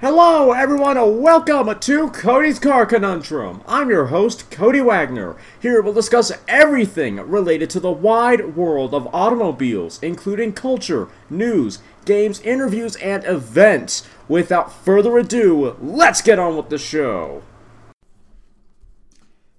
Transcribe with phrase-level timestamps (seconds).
[0.00, 3.62] Hello, everyone, and welcome to Cody's Car Conundrum.
[3.68, 5.36] I'm your host, Cody Wagner.
[5.60, 12.40] Here we'll discuss everything related to the wide world of automobiles, including culture, news, games,
[12.40, 14.08] interviews, and events.
[14.26, 17.42] Without further ado, let's get on with the show.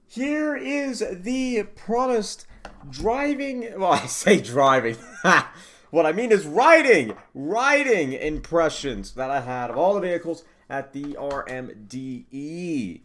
[0.07, 2.47] Here is the promised
[2.89, 3.73] driving.
[3.77, 4.97] Well, I say driving.
[5.91, 10.93] what I mean is riding, riding impressions that I had of all the vehicles at
[10.93, 13.01] the RMDE.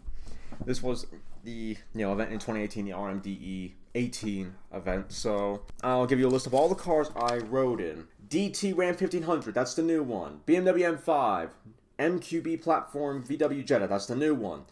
[0.64, 1.06] This was
[1.44, 5.12] the you know event in 2018, the RMDE 18 event.
[5.12, 8.06] So I'll give you a list of all the cars I rode in.
[8.28, 10.40] DT Ram 1500, that's the new one.
[10.46, 11.50] BMW M5,
[11.98, 14.64] MQB platform VW Jetta, that's the new one.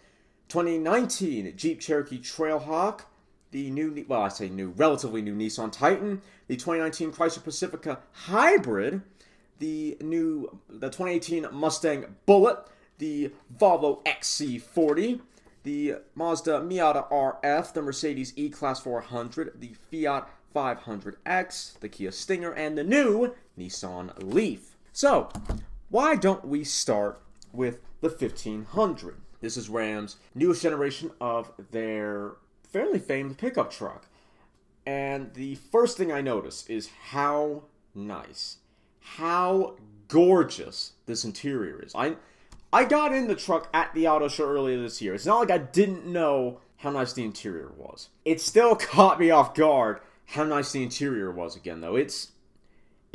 [0.48, 3.02] 2019 Jeep Cherokee Trailhawk,
[3.54, 9.00] the new, well, I say new, relatively new Nissan Titan, the 2019 Chrysler Pacifica Hybrid,
[9.60, 12.58] the new, the 2018 Mustang Bullitt,
[12.98, 15.20] the Volvo XC40,
[15.62, 22.76] the Mazda Miata RF, the Mercedes E-Class 400, the Fiat 500X, the Kia Stinger, and
[22.76, 24.76] the new Nissan Leaf.
[24.92, 25.28] So,
[25.90, 27.20] why don't we start
[27.52, 29.14] with the 1500?
[29.40, 32.32] This is Ram's newest generation of their
[32.74, 34.08] fairly famed pickup truck.
[34.84, 37.62] And the first thing I notice is how
[37.94, 38.56] nice,
[38.98, 39.76] how
[40.08, 41.94] gorgeous this interior is.
[41.94, 42.16] I
[42.72, 45.14] I got in the truck at the auto show earlier this year.
[45.14, 48.08] It's not like I didn't know how nice the interior was.
[48.24, 51.94] It still caught me off guard how nice the interior was again though.
[51.94, 52.32] It's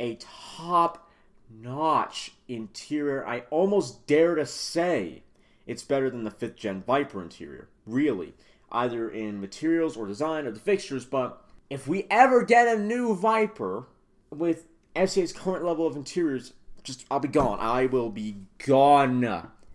[0.00, 1.10] a top
[1.50, 3.26] notch interior.
[3.26, 5.22] I almost dare to say
[5.66, 7.68] it's better than the 5th gen Viper interior.
[7.84, 8.32] Really.
[8.72, 13.14] Either in materials or design or the fixtures, but if we ever get a new
[13.14, 13.86] Viper
[14.30, 17.58] with FCA's current level of interiors, just I'll be gone.
[17.60, 19.24] I will be gone.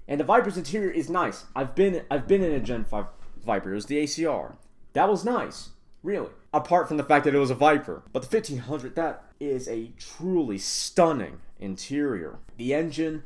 [0.07, 1.45] And the Viper's interior is nice.
[1.55, 3.05] I've been I've been in a Gen 5
[3.45, 3.71] Viper.
[3.71, 4.55] It was the ACR.
[4.93, 5.69] That was nice.
[6.03, 6.29] Really.
[6.53, 8.03] Apart from the fact that it was a Viper.
[8.13, 12.37] But the 1500, that is a truly stunning interior.
[12.57, 13.23] The engine,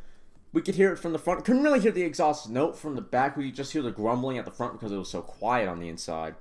[0.51, 1.45] we could hear it from the front.
[1.45, 3.37] Couldn't really hear the exhaust note from the back.
[3.37, 5.89] We just hear the grumbling at the front because it was so quiet on the
[5.89, 6.35] inside.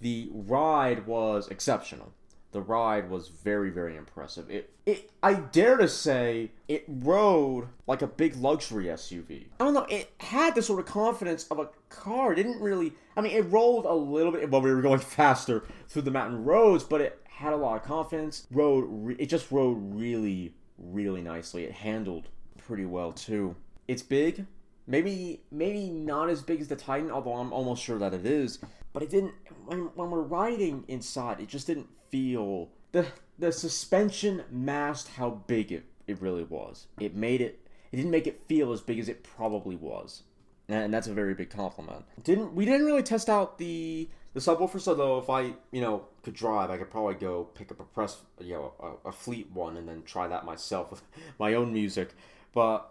[0.00, 2.12] The ride was exceptional.
[2.50, 4.48] The ride was very, very impressive.
[4.48, 9.46] It, it, I dare to say, it rode like a big luxury SUV.
[9.58, 9.86] I don't know.
[9.88, 12.32] It had the sort of confidence of a car.
[12.32, 12.92] It didn't really.
[13.16, 16.44] I mean, it rolled a little bit while we were going faster through the mountain
[16.44, 18.46] roads, but it had a lot of confidence.
[18.52, 19.16] Rode.
[19.18, 21.64] It just rode really, really nicely.
[21.64, 22.28] It handled
[22.66, 23.56] pretty well too.
[23.88, 24.46] It's big.
[24.86, 28.58] Maybe maybe not as big as the Titan, although I'm almost sure that it is.
[28.92, 29.34] But it didn't
[29.66, 33.06] when, when we're riding inside, it just didn't feel the
[33.38, 36.86] the suspension masked how big it, it really was.
[37.00, 40.22] It made it it didn't make it feel as big as it probably was.
[40.68, 42.04] And that's a very big compliment.
[42.22, 46.06] Didn't we didn't really test out the the subwoofer, so though if I, you know,
[46.22, 49.50] could drive, I could probably go pick up a press, you know, a, a fleet
[49.52, 51.02] one and then try that myself with
[51.38, 52.14] my own music.
[52.54, 52.90] But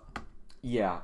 [0.62, 1.00] yeah,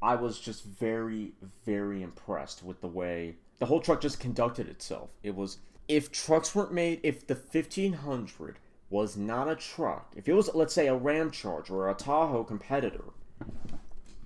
[0.00, 1.32] I was just very,
[1.66, 5.10] very impressed with the way the whole truck just conducted itself.
[5.22, 5.58] It was
[5.88, 8.58] if trucks weren't made, if the 1500
[8.90, 12.44] was not a truck, if it was, let's say, a Ram Charger or a Tahoe
[12.44, 13.04] competitor,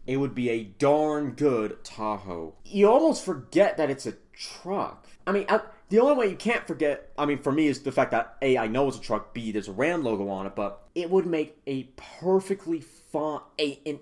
[0.06, 2.55] it would be a darn good Tahoe.
[2.65, 5.06] You almost forget that it's a truck.
[5.26, 7.93] I mean, I, the only way you can't forget, I mean, for me, is the
[7.93, 10.55] fact that A, I know it's a truck, B, there's a Ram logo on it,
[10.55, 12.81] but it would make a perfectly
[13.14, 14.00] a, an,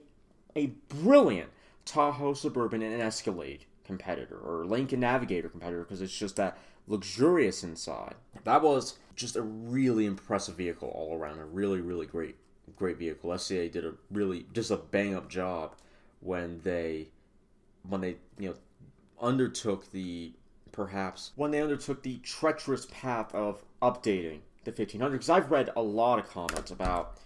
[0.55, 1.51] a brilliant
[1.85, 7.63] Tahoe Suburban and an Escalade competitor or Lincoln Navigator competitor because it's just that luxurious
[7.63, 8.15] inside.
[8.45, 11.39] That was just a really impressive vehicle all around.
[11.39, 12.37] A really, really great,
[12.77, 13.31] great vehicle.
[13.31, 15.77] FCA did a really just a bang up job
[16.21, 17.09] when they
[17.89, 18.55] when they you know
[19.21, 20.33] undertook the
[20.73, 25.83] perhaps when they undertook the treacherous path of updating the 1500 because I've read a
[25.83, 27.19] lot of comments about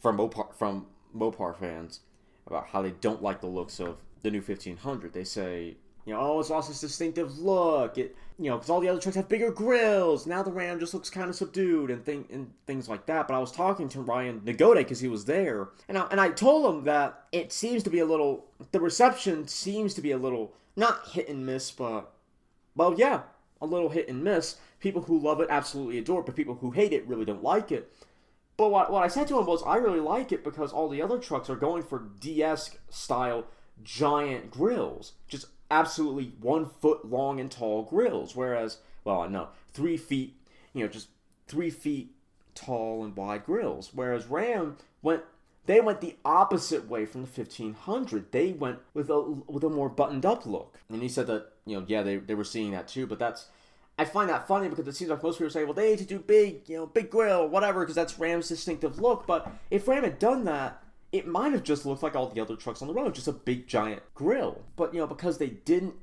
[0.00, 0.86] from Mopar from
[1.16, 2.00] Mopar fans
[2.46, 5.12] about how they don't like the looks of the new 1500.
[5.12, 7.96] They say, you know, oh, it's lost its distinctive look.
[7.96, 10.26] It, you know, because all the other trucks have bigger grills.
[10.26, 13.28] Now the Ram just looks kind of subdued and thing and things like that.
[13.28, 16.30] But I was talking to Ryan Nagode because he was there, and I, and I
[16.30, 18.46] told him that it seems to be a little.
[18.72, 22.12] The reception seems to be a little not hit and miss, but
[22.74, 23.22] well, yeah,
[23.60, 24.56] a little hit and miss.
[24.80, 27.72] People who love it absolutely adore it, but people who hate it really don't like
[27.72, 27.90] it.
[28.56, 31.02] But what, what I said to him was, I really like it because all the
[31.02, 33.46] other trucks are going for DS style
[33.82, 38.36] giant grills, just absolutely one foot long and tall grills.
[38.36, 40.36] Whereas, well, no, three feet,
[40.72, 41.08] you know, just
[41.48, 42.14] three feet
[42.54, 43.90] tall and wide grills.
[43.92, 45.22] Whereas Ram went
[45.66, 48.30] They went the opposite way from the 1500.
[48.32, 50.78] They went with a with a more buttoned up look.
[50.88, 53.46] And he said that you know yeah they, they were seeing that too, but that's
[53.98, 56.04] I find that funny because it seems like most people say, well, they need to
[56.04, 59.26] do big, you know, big grill, whatever, because that's Ram's distinctive look.
[59.26, 60.82] But if Ram had done that,
[61.12, 63.32] it might have just looked like all the other trucks on the road, just a
[63.32, 64.62] big giant grill.
[64.74, 65.94] But you know, because they didn't,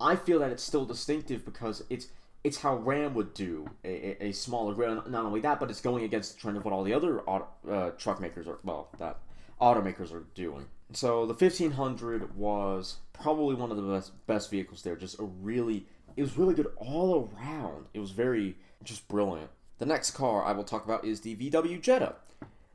[0.00, 2.08] I feel that it's still distinctive because it's
[2.44, 5.02] it's how Ram would do a, a, smaller grill.
[5.08, 7.46] Not only that, but it's going against the trend of what all the other auto,
[7.70, 9.18] uh, truck makers are, well, that
[9.60, 10.66] automakers are doing.
[10.92, 14.96] So the 1500 was probably one of the best best vehicles there.
[14.96, 15.86] Just a really,
[16.16, 17.86] it was really good all around.
[17.94, 19.50] It was very just brilliant.
[19.78, 22.14] The next car I will talk about is the VW Jetta.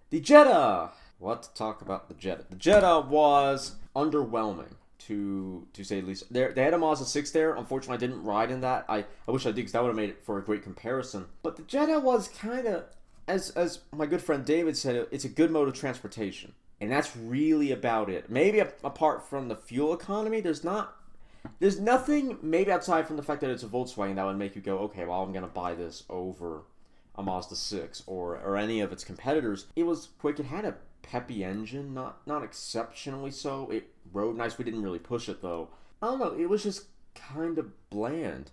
[0.10, 0.92] The Jetta.
[1.20, 2.46] What to talk about the Jetta?
[2.50, 6.32] The Jetta was underwhelming to to say the least.
[6.32, 7.56] There, they had a Mazda 6 there.
[7.56, 8.86] Unfortunately, I didn't ride in that.
[8.90, 11.26] I, I wish I did because that would have made it for a great comparison.
[11.44, 12.86] But the Jetta was kind of,
[13.28, 17.16] as as my good friend David said, it's a good mode of transportation, and that's
[17.16, 18.30] really about it.
[18.30, 20.97] Maybe apart from the fuel economy, there's not.
[21.60, 24.62] There's nothing, maybe outside from the fact that it's a Volkswagen, that would make you
[24.62, 26.64] go, okay, well, I'm gonna buy this over
[27.18, 29.66] a Mazda 6 or or any of its competitors.
[29.76, 30.40] It was quick.
[30.40, 33.70] It had a peppy engine, not not exceptionally so.
[33.72, 34.58] It rode nice.
[34.58, 35.70] We didn't really push it though.
[36.02, 36.36] I don't know.
[36.38, 36.86] It was just
[37.16, 38.52] kind of bland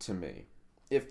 [0.00, 0.46] to me.
[0.90, 1.06] If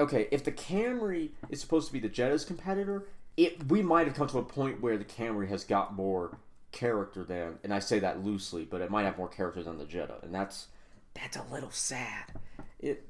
[0.00, 4.16] okay, if the Camry is supposed to be the Jetta's competitor, it we might have
[4.16, 6.38] come to a point where the Camry has got more
[6.72, 9.84] character than, and I say that loosely, but it might have more character than the
[9.84, 10.68] Jetta, and that's
[11.14, 12.32] that's a little sad.
[12.78, 13.08] It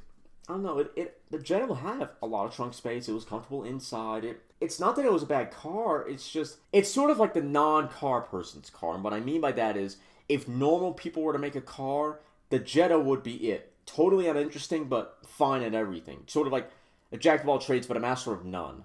[0.48, 0.78] I don't know.
[0.78, 3.08] It, it the Jetta will have a lot of trunk space.
[3.08, 4.24] It was comfortable inside.
[4.24, 6.08] It it's not that it was a bad car.
[6.08, 8.94] It's just it's sort of like the non-car person's car.
[8.94, 12.20] And what I mean by that is if normal people were to make a car,
[12.50, 13.72] the Jetta would be it.
[13.86, 16.24] Totally uninteresting, but fine at everything.
[16.26, 16.70] Sort of like
[17.12, 18.84] a jack of all trades, but a master of none.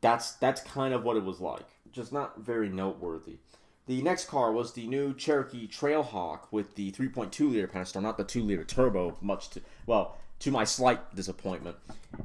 [0.00, 1.66] That's that's kind of what it was like.
[1.92, 3.38] Just not very noteworthy.
[3.90, 8.22] The next car was the new Cherokee Trailhawk with the 3.2 liter Pentastar, not the
[8.22, 9.16] 2 liter turbo.
[9.20, 11.74] Much to well, to my slight disappointment.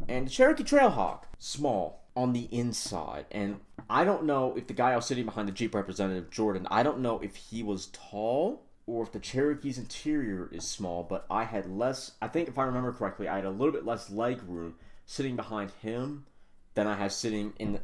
[0.08, 3.26] And the Cherokee Trailhawk, small on the inside.
[3.32, 6.68] And I don't know if the guy I was sitting behind the Jeep representative, Jordan,
[6.70, 11.26] I don't know if he was tall or if the Cherokee's interior is small, but
[11.32, 14.12] I had less, I think if I remember correctly, I had a little bit less
[14.12, 14.76] leg room
[15.08, 16.28] sitting behind him
[16.76, 17.82] than I had sitting in the,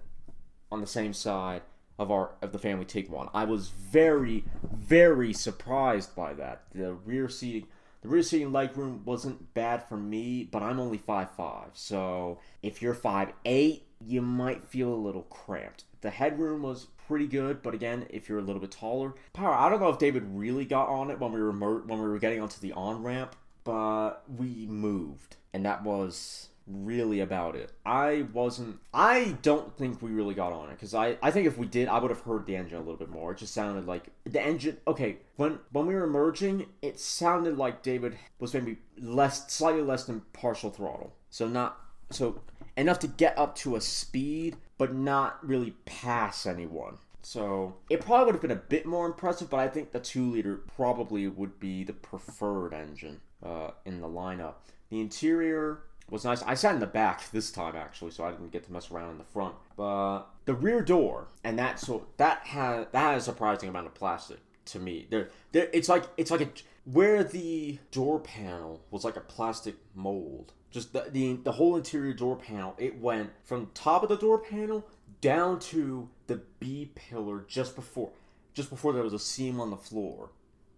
[0.72, 1.63] on the same side
[2.01, 3.30] of our of the family Tiguan.
[3.31, 6.63] I was very very surprised by that.
[6.74, 7.68] The rear seating
[8.01, 12.95] the rear seating legroom wasn't bad for me, but I'm only 5'5", so if you're
[12.95, 15.83] 5'8", you might feel a little cramped.
[16.01, 19.54] The headroom was pretty good, but again, if you're a little bit taller, power.
[19.54, 22.18] I don't know if David really got on it when we were when we were
[22.18, 27.72] getting onto the on ramp, but we moved, and that was really about it.
[27.86, 28.80] I wasn't.
[28.94, 31.18] I don't think we really got on it because I.
[31.22, 33.31] I think if we did, I would have heard the engine a little bit more.
[33.31, 34.78] It just sounded like the engine.
[34.88, 40.06] Okay, when when we were merging, it sounded like David was maybe less, slightly less
[40.06, 41.13] than partial throttle.
[41.30, 41.80] So not
[42.10, 42.42] so
[42.78, 46.98] enough to get up to a speed, but not really pass anyone.
[47.24, 50.31] So it probably would have been a bit more impressive, but I think the two
[50.31, 54.56] liter probably would be the preferred engine uh, in the lineup.
[54.90, 56.44] The interior was nice.
[56.44, 59.12] I sat in the back this time actually, so I didn't get to mess around
[59.12, 59.56] in the front.
[59.78, 63.96] But the rear door and that so that had that had a surprising amount of
[63.96, 65.08] plastic to me.
[65.10, 66.50] There, there it's like it's like a
[66.84, 70.54] where the door panel was like a plastic mold.
[70.69, 74.38] Just the, the the whole interior door panel, it went from top of the door
[74.38, 74.85] panel
[75.21, 78.12] down to the B pillar just before
[78.54, 80.31] just before there was a seam on the floor.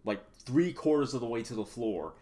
[0.06, 2.14] Like three quarters of the way to the floor.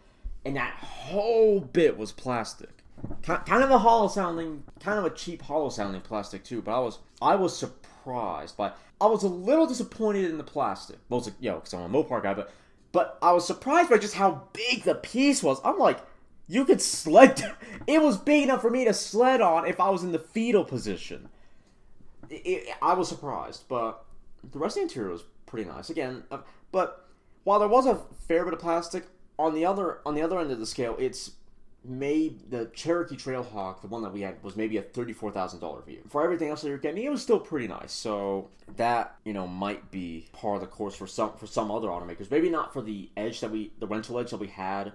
[0.44, 2.81] And that whole bit was plastic
[3.22, 6.62] kind of a hollow sounding, kind of a cheap hollow sounding plastic too.
[6.62, 8.72] But I was I was surprised by.
[9.00, 10.98] I was a little disappointed in the plastic.
[11.08, 12.52] Mostly, you know, because I'm a Mopar guy, but
[12.92, 15.60] but I was surprised by just how big the piece was.
[15.64, 15.98] I'm like,
[16.46, 17.42] you could sled.
[17.84, 20.64] It was big enough for me to sled on if I was in the fetal
[20.64, 21.28] position.
[22.30, 24.04] It, it, I was surprised, but
[24.52, 25.90] the rest of the interior was pretty nice.
[25.90, 26.38] Again, uh,
[26.70, 27.08] but
[27.42, 29.06] while there was a fair bit of plastic
[29.36, 31.32] on the other on the other end of the scale, it's
[31.84, 35.82] made the Cherokee Trailhawk, the one that we had, was maybe a thirty-four thousand dollar
[35.82, 36.08] vehicle.
[36.08, 37.92] For everything else that you're getting, it was still pretty nice.
[37.92, 41.88] So that you know might be part of the course for some for some other
[41.88, 42.30] automakers.
[42.30, 44.92] Maybe not for the Edge that we the rental Edge that we had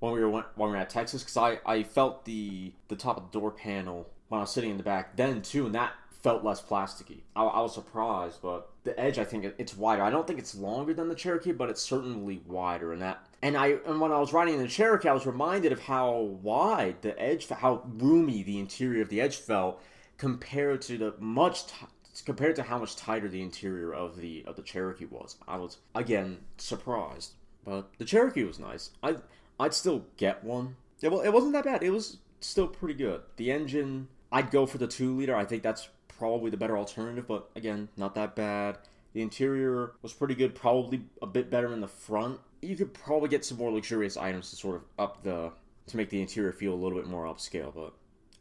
[0.00, 3.16] when we were when we were at Texas, because I I felt the the top
[3.16, 5.92] of the door panel when I was sitting in the back then too, and that
[6.22, 7.20] felt less plasticky.
[7.36, 10.02] I, I was surprised, but the edge I think it, it's wider.
[10.02, 13.56] I don't think it's longer than the Cherokee, but it's certainly wider, and that and
[13.56, 17.02] I and when I was riding in the Cherokee, I was reminded of how wide
[17.02, 19.82] the edge, how roomy the interior of the edge felt
[20.18, 21.86] compared to the much t-
[22.24, 25.36] compared to how much tighter the interior of the of the Cherokee was.
[25.46, 28.90] I was again surprised, but the Cherokee was nice.
[29.02, 29.16] I
[29.58, 30.76] I'd still get one.
[31.02, 31.82] Well, it wasn't that bad.
[31.82, 33.22] It was still pretty good.
[33.36, 35.36] The engine, I'd go for the two liter.
[35.36, 38.78] I think that's probably the better alternative, but again, not that bad.
[39.12, 42.40] The interior was pretty good, probably a bit better in the front.
[42.66, 45.52] You could probably get some more luxurious items to sort of up the
[45.86, 47.92] to make the interior feel a little bit more upscale, but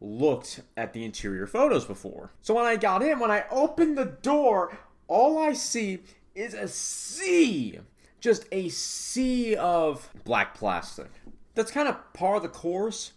[0.00, 2.30] looked at the interior photos before.
[2.40, 4.78] So when I got in, when I opened the door,
[5.08, 5.98] all I see
[6.34, 7.80] is a sea.
[8.20, 11.10] Just a sea of black plastic.
[11.54, 13.12] That's kind of par the course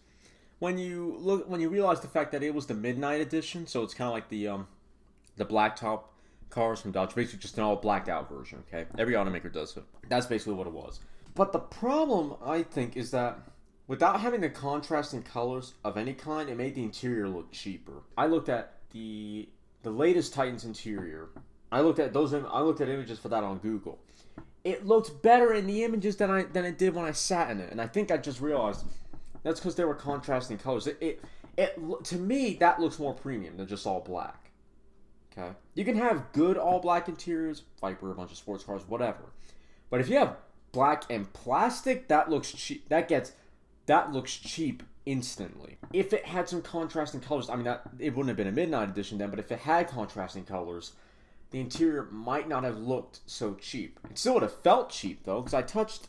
[0.64, 3.84] when you look when you realize the fact that it was the midnight edition, so
[3.84, 4.68] it's kind of like the um
[5.36, 6.04] the blacktop
[6.50, 8.64] cars from Dodge, basically just an all blacked out version.
[8.68, 9.84] Okay, every automaker does it.
[10.08, 11.02] That's basically what it was.
[11.36, 13.40] But the problem I think is that
[13.86, 18.04] Without having the contrasting colors of any kind, it made the interior look cheaper.
[18.18, 19.50] I looked at the
[19.82, 21.28] the latest Titans interior.
[21.72, 22.34] I looked at those.
[22.34, 24.00] I looked at images for that on Google.
[24.64, 27.60] It looked better in the images than I than it did when I sat in
[27.60, 28.86] it, and I think I just realized
[29.44, 30.88] that's because there were contrasting colors.
[30.88, 31.24] It, it
[31.58, 34.52] it to me that looks more premium than just all black.
[35.32, 39.34] Okay, you can have good all black interiors, Viper, a bunch of sports cars, whatever.
[39.90, 40.38] But if you have
[40.72, 42.90] black and plastic, that looks cheap.
[42.90, 43.34] That gets
[43.86, 45.78] that looks cheap instantly.
[45.92, 48.90] If it had some contrasting colors, I mean, that it wouldn't have been a midnight
[48.90, 50.94] edition then, but if it had contrasting colors,
[51.52, 54.00] the interior might not have looked so cheap.
[54.10, 56.08] It still would have felt cheap though, because I touched,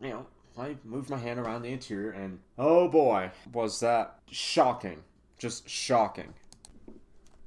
[0.00, 0.26] you know,
[0.58, 5.02] I moved my hand around the interior, and oh boy, was that shocking!
[5.38, 6.34] Just shocking.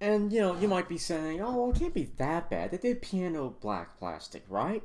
[0.01, 2.72] And you know, you might be saying, "Oh, it can't be that bad.
[2.72, 4.83] They did piano black plastic, right?"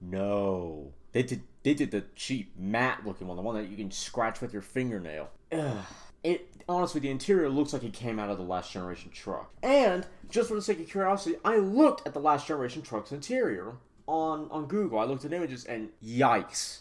[0.00, 3.90] No, they did they did the cheap matte looking one, the one that you can
[3.90, 5.28] scratch with your fingernail.
[5.52, 5.84] Ugh.
[6.22, 9.52] It honestly, the interior looks like it came out of the last generation truck.
[9.62, 13.74] And just for the sake of curiosity, I looked at the last generation truck's interior
[14.06, 14.98] on on Google.
[14.98, 16.80] I looked at images and yikes,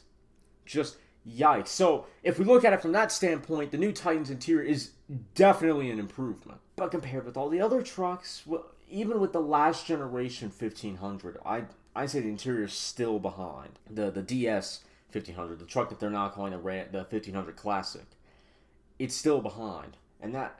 [0.70, 0.98] just
[1.28, 1.68] yikes.
[1.70, 4.92] So if we look at it from that standpoint, the new Titan's interior is
[5.36, 6.60] definitely an improvement.
[6.76, 11.64] But compared with all the other trucks, well, even with the last generation 1500, I
[11.96, 16.10] I say the interior is still behind the the DS 1500, the truck that they're
[16.10, 18.06] now calling the Ram, the 1500 Classic.
[19.00, 20.60] It's still behind, and that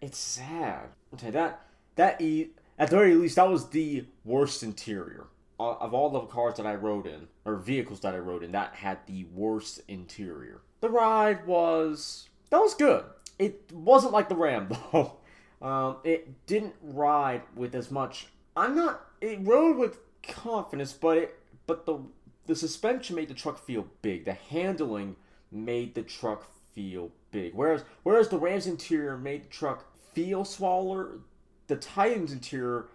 [0.00, 0.88] it's sad.
[1.14, 5.26] Okay, that that e at the very least that was the worst interior
[5.60, 8.52] of all the cars that I rode in or vehicles that I rode in.
[8.52, 10.62] That had the worst interior.
[10.80, 13.04] The ride was that was good.
[13.38, 15.16] It wasn't like the Ram though.
[15.62, 18.28] Um, it didn't ride with as much.
[18.56, 19.06] I'm not.
[19.20, 21.98] It rode with confidence, but it, but the
[22.46, 24.24] the suspension made the truck feel big.
[24.24, 25.16] The handling
[25.52, 27.54] made the truck feel big.
[27.54, 31.18] Whereas whereas the Rams interior made the truck feel smaller,
[31.66, 32.86] the Titans interior,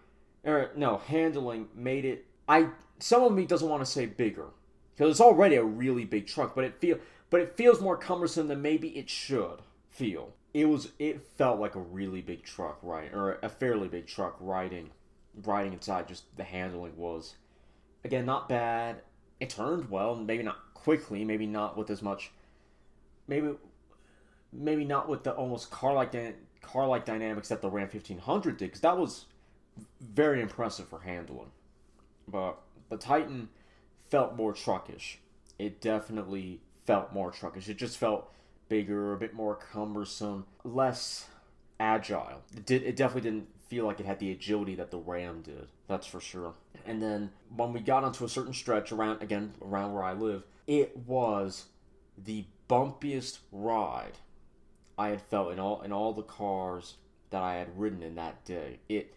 [0.43, 2.24] or no handling made it.
[2.47, 4.47] I some of me doesn't want to say bigger
[4.95, 6.97] because it's already a really big truck, but it feel
[7.29, 10.33] but it feels more cumbersome than maybe it should feel.
[10.53, 14.37] It was it felt like a really big truck, right, or a fairly big truck
[14.39, 14.91] riding
[15.43, 17.35] riding inside, just the handling was
[18.03, 19.01] again not bad.
[19.39, 22.31] It turned well, maybe not quickly, maybe not with as much,
[23.27, 23.55] maybe
[24.53, 26.13] maybe not with the almost car-like
[26.61, 29.25] car-like dynamics that the Ram 1500 did, because that was
[29.99, 31.51] very impressive for handling.
[32.27, 33.49] But the Titan
[34.09, 35.17] felt more truckish.
[35.57, 37.69] It definitely felt more truckish.
[37.69, 38.31] It just felt
[38.67, 41.27] bigger, a bit more cumbersome, less
[41.79, 42.41] agile.
[42.55, 42.83] It did.
[42.83, 45.67] It definitely didn't feel like it had the agility that the Ram did.
[45.87, 46.53] That's for sure.
[46.85, 50.43] And then when we got onto a certain stretch around again around where I live,
[50.67, 51.65] it was
[52.17, 54.17] the bumpiest ride
[54.97, 56.95] I had felt in all in all the cars
[57.29, 58.79] that I had ridden in that day.
[58.87, 59.13] It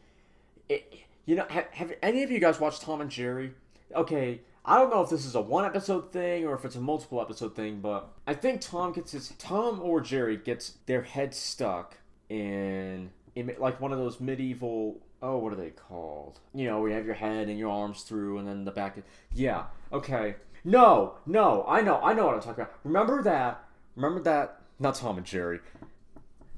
[0.69, 0.93] it
[1.29, 3.53] you know have, have any of you guys watched Tom and Jerry?
[3.95, 6.81] Okay, I don't know if this is a one episode thing or if it's a
[6.81, 11.35] multiple episode thing, but I think Tom gets his Tom or Jerry gets their head
[11.35, 11.99] stuck
[12.31, 16.41] in in like one of those medieval oh what are they called?
[16.55, 18.97] You know, where you have your head and your arms through and then the back.
[19.35, 20.37] Yeah, okay.
[20.65, 22.75] No, no, I know, I know what I'm talking about.
[22.85, 23.65] Remember that?
[23.97, 24.63] Remember that?
[24.79, 25.61] Not Tom and Jerry.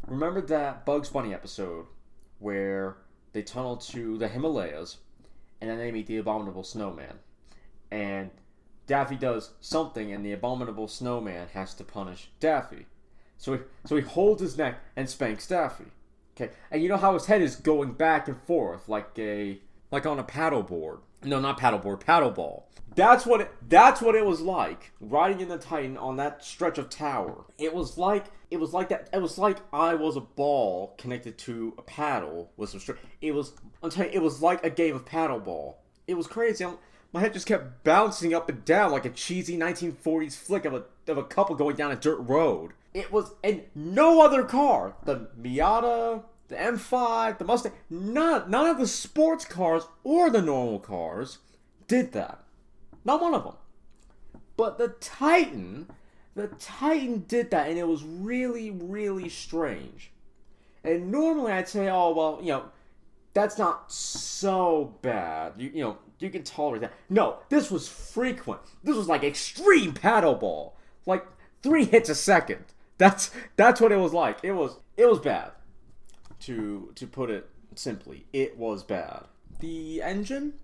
[0.06, 1.86] Remember that Bugs Bunny episode
[2.38, 2.96] where
[3.32, 4.98] they tunnel to the Himalayas
[5.60, 7.18] and then they meet the abominable snowman
[7.90, 8.30] and
[8.90, 12.86] Daffy does something, and the abominable snowman has to punish Daffy.
[13.38, 15.84] So he, so he holds his neck and spanks Daffy.
[16.36, 19.60] Okay, and you know how his head is going back and forth like a
[19.92, 20.98] like on a paddleboard.
[21.22, 22.64] No, not paddleboard, paddleball.
[22.94, 26.76] That's what it, that's what it was like riding in the Titan on that stretch
[26.78, 27.44] of tower.
[27.58, 29.08] It was like it was like that.
[29.12, 32.98] It was like I was a ball connected to a paddle with some string.
[33.20, 35.74] It was I'm telling you, it was like a game of paddleball.
[36.06, 36.64] It was crazy.
[36.64, 36.78] I'm,
[37.12, 40.84] my head just kept bouncing up and down like a cheesy 1940s flick of a,
[41.08, 42.72] of a couple going down a dirt road.
[42.92, 48.78] It was, and no other car, the Miata, the M5, the Mustang, none, none of
[48.78, 51.38] the sports cars or the normal cars
[51.88, 52.42] did that.
[53.04, 53.54] Not one of them.
[54.56, 55.88] But the Titan,
[56.34, 60.10] the Titan did that, and it was really, really strange.
[60.84, 62.64] And normally I'd say, oh, well, you know,
[63.32, 65.54] that's not so bad.
[65.56, 66.92] You, you know, you can tolerate that.
[67.08, 68.60] No, this was frequent.
[68.82, 70.72] This was like extreme paddleball.
[71.06, 71.26] Like
[71.62, 72.64] three hits a second.
[72.98, 74.38] That's that's what it was like.
[74.42, 75.52] It was it was bad.
[76.40, 79.24] To to put it simply, it was bad.
[79.60, 80.54] The engine,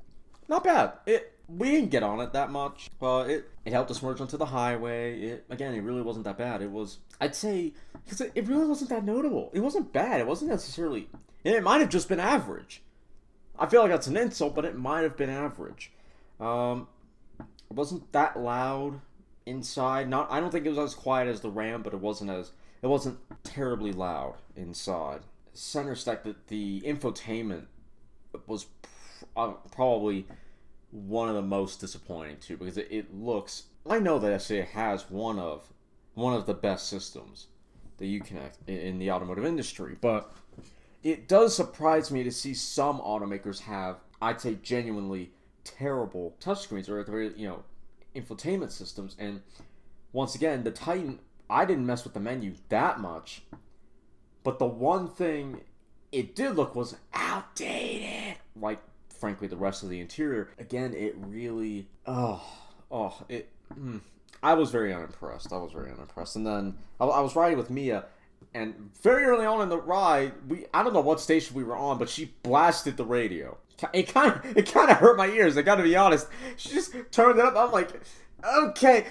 [0.49, 0.93] not bad.
[1.07, 4.37] It we didn't get on it that much, but it it helped us merge onto
[4.37, 5.21] the highway.
[5.21, 6.62] It again, it really wasn't that bad.
[6.62, 7.73] It was I'd say
[8.05, 9.51] because it, it really wasn't that notable.
[9.53, 10.21] It wasn't bad.
[10.21, 11.09] It wasn't necessarily.
[11.45, 12.83] It might have just been average.
[13.59, 15.93] I feel like that's an insult, but it might have been average.
[16.41, 16.89] Um,
[17.41, 19.01] it wasn't that loud
[19.47, 20.09] inside.
[20.09, 22.51] Not, I don't think it was as quiet as the Ram, but it wasn't as
[22.83, 25.21] it wasn't terribly loud inside.
[25.57, 27.66] Center stack, that the infotainment
[28.47, 30.27] was pr- uh, probably
[30.90, 33.64] one of the most disappointing too, because it, it looks.
[33.88, 35.73] I know that FCA has one of
[36.14, 37.47] one of the best systems
[37.99, 40.33] that you connect in, in the automotive industry, but
[41.03, 45.31] it does surprise me to see some automakers have, I'd say, genuinely
[45.62, 47.62] terrible touchscreens or you know,
[48.14, 49.14] infotainment systems.
[49.19, 49.42] And
[50.12, 53.42] once again, the Titan, I didn't mess with the menu that much,
[54.46, 55.61] but the one thing
[56.12, 58.37] it did look was outdated.
[58.54, 58.78] Like,
[59.09, 60.50] frankly, the rest of the interior.
[60.61, 62.40] Again, it really, oh,
[62.88, 63.48] oh, it.
[63.76, 64.02] Mm,
[64.44, 65.52] I was very unimpressed.
[65.52, 66.37] I was very unimpressed.
[66.37, 68.04] And then I, I was riding with Mia,
[68.54, 71.76] and very early on in the ride, we I don't know what station we were
[71.76, 73.59] on, but she blasted the radio.
[73.92, 75.56] It kind of it kind of hurt my ears.
[75.56, 76.28] I got to be honest.
[76.56, 77.56] She just turned it up.
[77.56, 77.90] I'm like,
[78.44, 79.06] okay,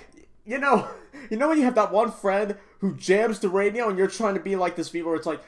[0.45, 0.87] you know,
[1.29, 4.35] you know when you have that one friend who jams the radio, and you're trying
[4.35, 5.41] to be like this people where it's like,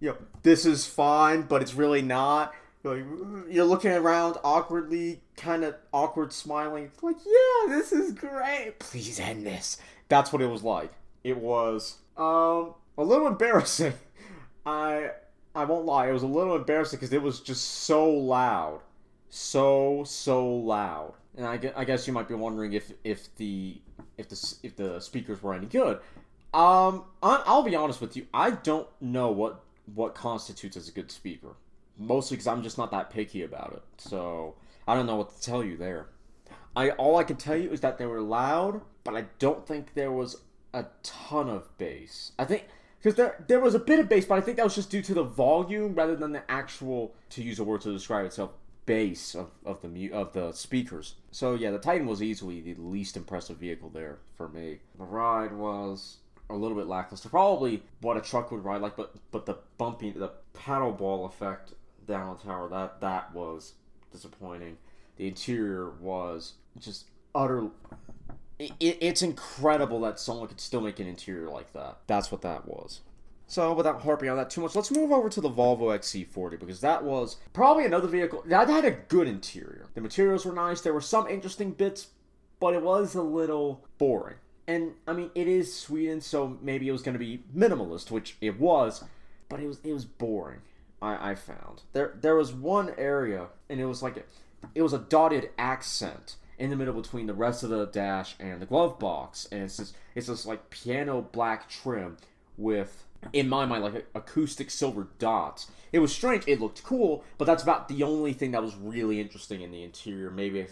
[0.00, 2.54] you know, this is fine, but it's really not.
[2.84, 6.84] You're looking around awkwardly, kind of awkward smiling.
[6.84, 8.78] It's like, yeah, this is great.
[8.78, 9.78] Please end this.
[10.08, 10.92] That's what it was like.
[11.24, 13.94] It was um a little embarrassing.
[14.66, 15.10] I
[15.54, 18.80] I won't lie, it was a little embarrassing because it was just so loud,
[19.30, 21.14] so so loud.
[21.36, 23.80] And I, I guess you might be wondering if if the
[24.18, 25.98] if the if the speakers were any good.
[26.54, 29.62] Um, I'll be honest with you, I don't know what
[29.94, 31.54] what constitutes as a good speaker.
[31.98, 33.82] Mostly because I'm just not that picky about it.
[33.98, 34.54] So
[34.86, 36.06] I don't know what to tell you there.
[36.74, 39.94] I all I can tell you is that they were loud, but I don't think
[39.94, 40.42] there was
[40.74, 42.32] a ton of bass.
[42.38, 42.64] I think
[42.98, 45.02] because there there was a bit of bass, but I think that was just due
[45.02, 48.50] to the volume rather than the actual, to use a word to describe itself,
[48.86, 51.16] bass of, of the of the speakers.
[51.30, 54.78] So yeah, the Titan was easily the least impressive vehicle there for me.
[54.96, 56.18] The ride was
[56.48, 60.14] a little bit lackluster, probably what a truck would ride like, but but the bumping,
[60.14, 61.72] the paddle ball effect
[62.06, 63.74] down the tower that that was
[64.12, 64.78] disappointing.
[65.16, 67.70] The interior was just utter
[68.58, 71.98] it, it's incredible that someone could still make an interior like that.
[72.06, 73.00] That's what that was.
[73.48, 76.80] So, without harping on that too much, let's move over to the Volvo XC40 because
[76.80, 79.86] that was probably another vehicle that had a good interior.
[79.94, 82.08] The materials were nice, there were some interesting bits,
[82.58, 84.36] but it was a little boring.
[84.66, 88.36] And I mean, it is Sweden, so maybe it was going to be minimalist, which
[88.40, 89.04] it was,
[89.48, 90.60] but it was it was boring.
[91.00, 94.26] I, I found there there was one area, and it was like
[94.74, 98.60] it was a dotted accent in the middle between the rest of the dash and
[98.60, 102.16] the glove box, and it's this it's this like piano black trim
[102.56, 105.70] with in my mind like acoustic silver dots.
[105.92, 106.44] It was strange.
[106.46, 109.82] It looked cool, but that's about the only thing that was really interesting in the
[109.82, 110.30] interior.
[110.30, 110.66] Maybe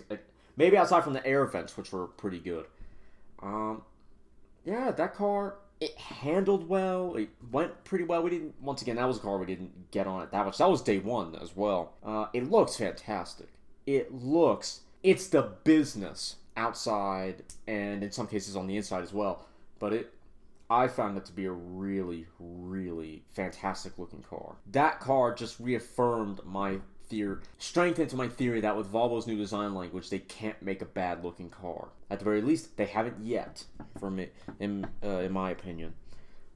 [0.56, 2.66] maybe outside from the air vents, which were pretty good.
[3.42, 3.82] Um,
[4.64, 7.16] yeah, that car it handled well.
[7.16, 8.22] It went pretty well.
[8.22, 10.58] We didn't once again that was a car we didn't get on it that much.
[10.58, 11.92] That was day one as well.
[12.04, 13.48] Uh, it looks fantastic.
[13.86, 19.46] It looks it's the business outside and in some cases on the inside as well.
[19.78, 20.13] But it
[20.70, 24.56] I found it to be a really, really fantastic looking car.
[24.72, 30.10] That car just reaffirmed my theory, strengthened my theory that with Volvo's new design language,
[30.10, 31.88] they can't make a bad looking car.
[32.10, 33.64] At the very least, they haven't yet,
[33.98, 35.94] for me, in, uh, in my opinion.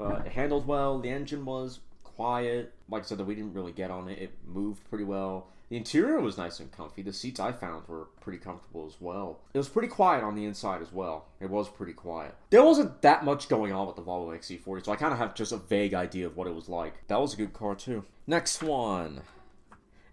[0.01, 2.73] Uh, it handled well, the engine was quiet.
[2.89, 4.19] Like I said, that we didn't really get on it.
[4.19, 5.49] It moved pretty well.
[5.69, 7.03] The interior was nice and comfy.
[7.03, 9.41] The seats I found were pretty comfortable as well.
[9.53, 11.27] It was pretty quiet on the inside as well.
[11.41, 12.35] It was pretty quiet.
[12.49, 15.35] There wasn't that much going on with the Volvo XC40, so I kind of have
[15.35, 17.07] just a vague idea of what it was like.
[17.09, 18.05] That was a good car too.
[18.27, 19.21] Next one.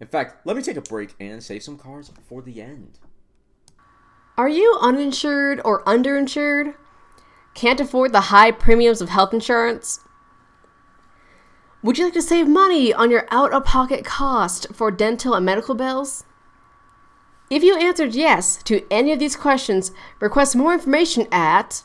[0.01, 2.99] In fact, let me take a break and save some cars for the end.
[4.37, 6.75] Are you uninsured or underinsured?
[7.53, 10.01] Can't afford the high premiums of health insurance?
[11.85, 15.45] Would you like to save money on your out of pocket cost for dental and
[15.45, 16.23] medical bills?
[17.51, 21.83] If you answered yes to any of these questions, request more information at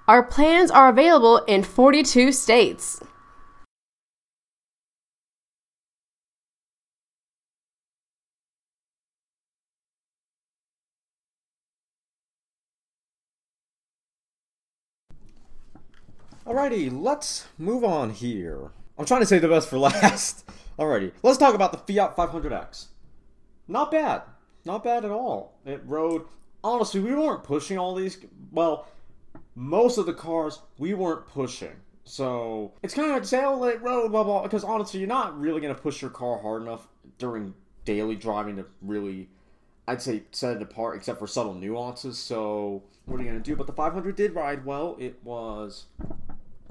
[0.07, 3.03] Our plans are available in 42 states.
[16.47, 18.71] Alrighty, let's move on here.
[18.97, 20.49] I'm trying to say the best for last.
[20.79, 22.87] Alrighty, let's talk about the Fiat 500X.
[23.69, 24.23] Not bad.
[24.65, 25.59] Not bad at all.
[25.65, 26.25] It rode.
[26.63, 28.19] Honestly, we weren't pushing all these.
[28.51, 28.87] Well,
[29.55, 31.77] most of the cars we weren't pushing.
[32.05, 34.43] So it's kind of like say, oh, it rode, blah, blah.
[34.43, 36.87] Because honestly, you're not really going to push your car hard enough
[37.19, 39.29] during daily driving to really,
[39.89, 42.19] I'd say, set it apart, except for subtle nuances.
[42.19, 43.57] So what are you going to do?
[43.57, 44.97] But the 500 did ride well.
[44.99, 45.87] It was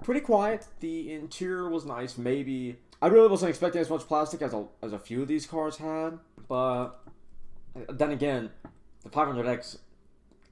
[0.03, 0.67] pretty quiet.
[0.79, 2.17] The interior was nice.
[2.17, 5.45] Maybe I really wasn't expecting as much plastic as a, as a few of these
[5.45, 6.19] cars had.
[6.47, 6.99] But
[7.75, 8.49] uh, then again,
[9.03, 9.77] the 500X,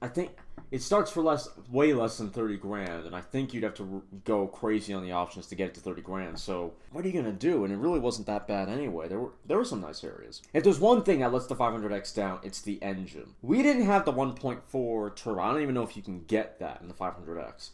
[0.00, 0.32] I think
[0.72, 4.02] it starts for less, way less than 30 grand, and I think you'd have to
[4.24, 6.38] go crazy on the options to get it to 30 grand.
[6.38, 7.64] So what are you gonna do?
[7.64, 9.06] And it really wasn't that bad anyway.
[9.06, 10.40] There were there were some nice areas.
[10.54, 13.34] If there's one thing that lets the 500X down, it's the engine.
[13.42, 15.40] We didn't have the 1.4 turbo.
[15.40, 17.70] I don't even know if you can get that in the 500X.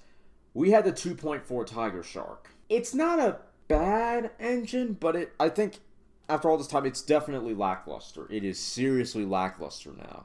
[0.54, 2.50] We had the 2.4 Tiger Shark.
[2.68, 5.78] It's not a bad engine, but it I think
[6.28, 8.30] after all this time, it's definitely lackluster.
[8.30, 10.24] It is seriously lackluster now.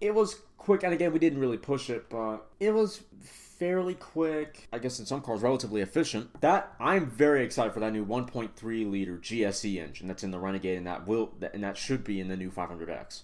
[0.00, 4.68] It was quick, and again, we didn't really push it, but it was fairly quick.
[4.72, 6.40] I guess in some cars, relatively efficient.
[6.40, 10.78] That I'm very excited for that new 1.3 liter GSE engine that's in the Renegade,
[10.78, 13.22] and that will and that should be in the new 500X.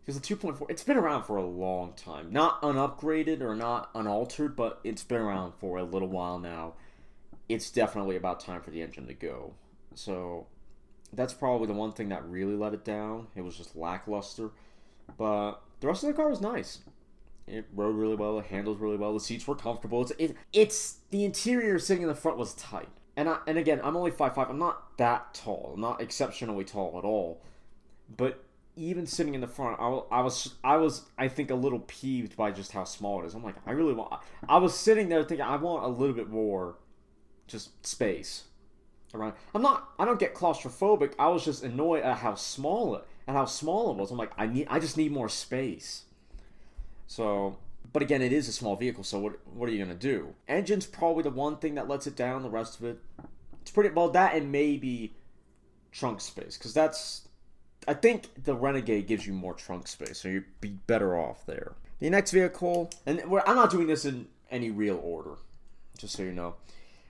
[0.00, 2.32] Because the 2.4, it's been around for a long time.
[2.32, 6.74] Not unupgraded or not unaltered, but it's been around for a little while now.
[7.46, 9.52] It's definitely about time for the engine to go.
[9.94, 10.46] So
[11.12, 13.28] that's probably the one thing that really let it down.
[13.34, 14.50] It was just lackluster.
[15.16, 16.80] But the rest of the car was nice.
[17.46, 18.38] It rode really well.
[18.38, 19.14] It handles really well.
[19.14, 20.02] The seats were comfortable.
[20.02, 22.88] It's it, it's the interior sitting in the front was tight.
[23.16, 24.50] And I, and again, I'm only five five.
[24.50, 25.72] I'm not that tall.
[25.74, 27.42] I'm not exceptionally tall at all.
[28.14, 28.44] But
[28.76, 32.36] even sitting in the front, I, I was I was I think a little peeved
[32.36, 33.34] by just how small it is.
[33.34, 34.12] I'm like, I really want.
[34.46, 36.76] I was sitting there thinking I want a little bit more,
[37.46, 38.44] just space
[39.14, 39.34] around.
[39.54, 39.90] I'm not.
[39.98, 41.14] I don't get claustrophobic.
[41.18, 44.10] I was just annoyed at how small it at how small it was.
[44.10, 44.66] I'm like, I need.
[44.70, 46.04] I just need more space.
[47.06, 47.58] So,
[47.92, 49.04] but again, it is a small vehicle.
[49.04, 49.46] So what?
[49.46, 50.34] What are you gonna do?
[50.48, 52.42] Engine's probably the one thing that lets it down.
[52.42, 52.98] The rest of it,
[53.60, 55.14] It's pretty well that and maybe
[55.90, 57.28] trunk space because that's
[57.88, 61.72] I think the Renegade gives you more trunk space, so you'd be better off there.
[62.00, 65.36] The next vehicle, and I'm not doing this in any real order,
[65.96, 66.56] just so you know.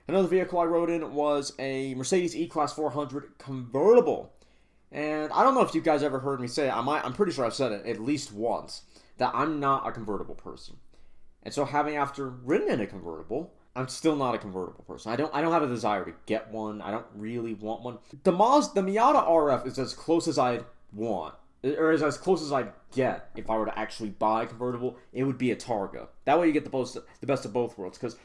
[0.09, 4.33] Another vehicle I rode in was a Mercedes E-Class 400 convertible.
[4.91, 6.67] And I don't know if you guys ever heard me say.
[6.67, 8.81] I might, I'm pretty sure I've said it at least once
[9.17, 10.77] that I'm not a convertible person.
[11.43, 15.11] And so having after ridden in a convertible, I'm still not a convertible person.
[15.11, 16.81] I don't I don't have a desire to get one.
[16.81, 17.99] I don't really want one.
[18.23, 21.35] The Maz the Miata RF is as close as I'd want.
[21.63, 24.97] Or is as close as I'd get if I were to actually buy a convertible.
[25.13, 26.07] It would be a Targa.
[26.25, 27.97] That way you get the most the best of both worlds.
[27.97, 28.15] Because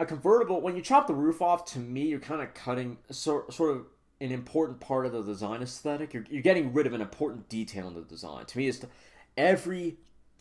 [0.00, 3.52] a convertible, when you chop the roof off, to me you're kind of cutting sort
[3.52, 3.86] sort of
[4.20, 6.14] an important part of the design aesthetic.
[6.14, 8.46] You're, you're getting rid of an important detail in the design.
[8.46, 8.88] To me, it's the,
[9.36, 9.96] every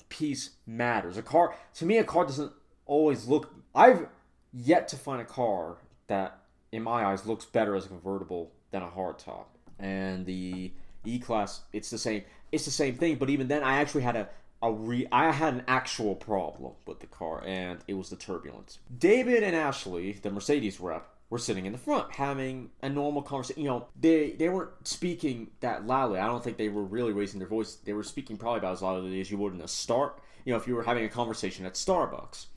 [0.09, 1.17] piece matters.
[1.17, 2.51] A car, to me, a car doesn't
[2.85, 3.53] always look.
[3.73, 4.07] I've
[4.53, 6.39] yet to find a car that,
[6.71, 9.45] in my eyes, looks better as a convertible than a hardtop.
[9.79, 10.71] And the
[11.05, 12.23] E class, it's the same.
[12.51, 13.15] It's the same thing.
[13.15, 14.29] But even then, I actually had a
[14.61, 15.07] a re.
[15.11, 18.79] I had an actual problem with the car, and it was the turbulence.
[18.95, 23.63] David and Ashley, the Mercedes rep, were sitting in the front having a normal conversation.
[23.63, 26.19] You know, they they weren't speaking that loudly.
[26.19, 27.75] I don't think they were really raising their voice.
[27.75, 30.19] They were speaking probably about as loudly as you would in a start.
[30.45, 32.47] You know, if you were having a conversation at Starbucks.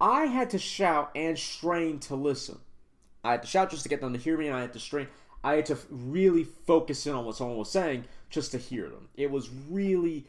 [0.00, 2.58] I had to shout and strain to listen.
[3.22, 4.80] I had to shout just to get them to hear me, and I had to
[4.80, 5.06] strain.
[5.44, 9.08] I had to really focus in on what someone was saying just to hear them.
[9.16, 10.26] It was really,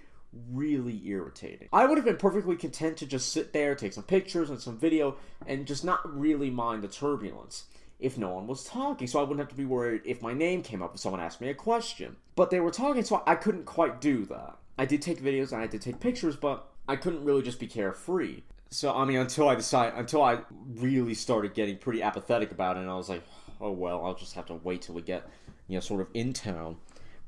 [0.52, 1.70] really irritating.
[1.72, 4.78] I would have been perfectly content to just sit there, take some pictures and some
[4.78, 7.66] video, and just not really mind the turbulence
[8.00, 10.62] if no one was talking, so I wouldn't have to be worried if my name
[10.62, 12.18] came up if someone asked me a question.
[12.36, 14.58] But they were talking, so I couldn't quite do that.
[14.78, 17.68] I did take videos and I did take pictures, but I couldn't really just be
[17.68, 18.42] carefree.
[18.72, 20.40] So I mean, until I decided, until I
[20.76, 23.24] really started getting pretty apathetic about it, and I was like,
[23.62, 25.30] oh well, I'll just have to wait till we get,
[25.68, 26.78] you know, sort of in town.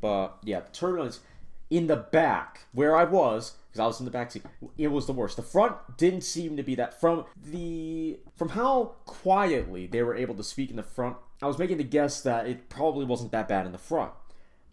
[0.02, 1.22] But yeah, turbulence
[1.70, 4.44] in the back where I was because I was in the back seat.
[4.78, 5.36] It was the worst.
[5.36, 10.36] The front didn't seem to be that from the from how quietly they were able
[10.36, 11.18] to speak in the front.
[11.42, 14.12] I was making the guess that it probably wasn't that bad in the front,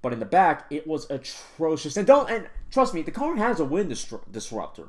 [0.02, 1.96] but in the back it was atrocious.
[1.96, 3.88] And don't and trust me, the car has a wind
[4.30, 4.88] disruptor.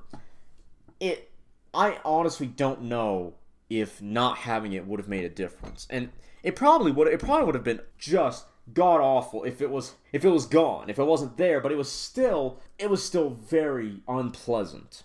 [1.00, 1.32] It
[1.74, 3.34] I honestly don't know
[3.70, 5.88] if not having it would have made a difference.
[5.89, 6.10] And
[6.44, 10.23] it probably would it probably would have been just god awful if it was if
[10.23, 14.02] it was gone if it wasn't there but it was still it was still very
[14.08, 15.04] unpleasant.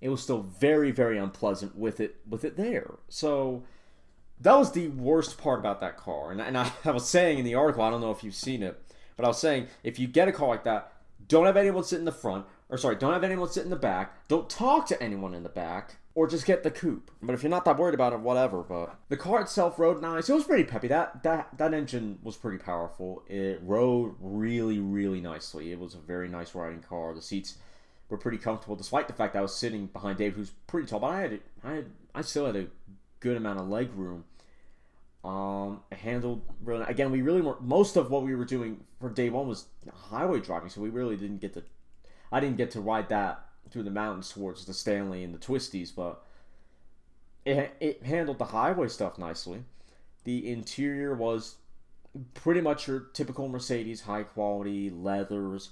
[0.00, 2.94] It was still very very unpleasant with it with it there.
[3.08, 3.62] So
[4.40, 6.32] that was the worst part about that car.
[6.32, 8.62] And, and I, I was saying in the article i don't know if you've seen
[8.62, 8.80] it
[9.16, 10.92] but i was saying if you get a car like that
[11.28, 13.76] don't have anyone sit in the front or sorry don't have anyone sit in the
[13.76, 17.10] back don't talk to anyone in the back or just get the coupe.
[17.22, 18.62] But if you're not that worried about it, whatever.
[18.62, 20.28] But the car itself rode nice.
[20.28, 20.88] It was pretty peppy.
[20.88, 23.22] That that that engine was pretty powerful.
[23.28, 25.72] It rode really really nicely.
[25.72, 27.14] It was a very nice riding car.
[27.14, 27.58] The seats
[28.08, 31.00] were pretty comfortable, despite the fact I was sitting behind Dave, who's pretty tall.
[31.00, 32.66] But I had I had I still had a
[33.20, 34.24] good amount of leg room.
[35.22, 37.10] Um, handled really again.
[37.12, 37.62] We really weren't.
[37.62, 41.16] Most of what we were doing for day one was highway driving, so we really
[41.16, 41.62] didn't get to.
[42.32, 45.92] I didn't get to ride that through the mountains towards the Stanley and the Twisties,
[45.94, 46.22] but
[47.44, 49.64] it, it handled the highway stuff nicely.
[50.24, 51.56] The interior was
[52.34, 55.70] pretty much your typical Mercedes, high quality leathers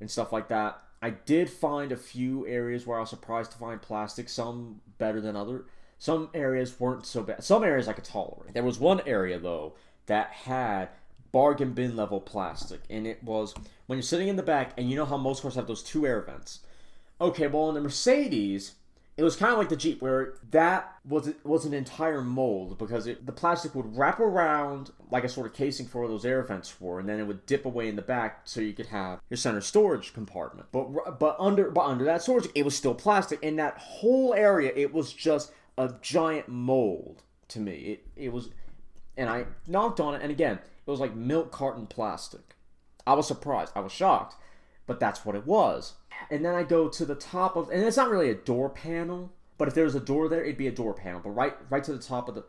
[0.00, 0.82] and stuff like that.
[1.00, 5.20] I did find a few areas where I was surprised to find plastic, some better
[5.20, 5.66] than other.
[5.98, 7.42] Some areas weren't so bad.
[7.44, 8.54] Some areas I could tolerate.
[8.54, 9.74] There was one area though
[10.06, 10.88] that had
[11.30, 13.54] bargain bin level plastic, and it was
[13.86, 16.06] when you're sitting in the back, and you know how most cars have those two
[16.06, 16.60] air vents.
[17.20, 18.74] Okay, well, in the Mercedes,
[19.16, 23.08] it was kind of like the Jeep, where that was was an entire mold because
[23.08, 26.40] it, the plastic would wrap around like a sort of casing for where those air
[26.44, 29.20] vents were, and then it would dip away in the back so you could have
[29.28, 30.68] your center storage compartment.
[30.70, 33.42] But but under but under that storage, it was still plastic.
[33.42, 37.74] In that whole area, it was just a giant mold to me.
[37.74, 38.50] It it was,
[39.16, 42.54] and I knocked on it, and again, it was like milk carton plastic.
[43.04, 43.72] I was surprised.
[43.74, 44.36] I was shocked,
[44.86, 45.94] but that's what it was
[46.30, 49.32] and then I go to the top of, and it's not really a door panel,
[49.56, 51.20] but if there was a door there, it'd be a door panel.
[51.22, 52.44] But right, right to the top of the,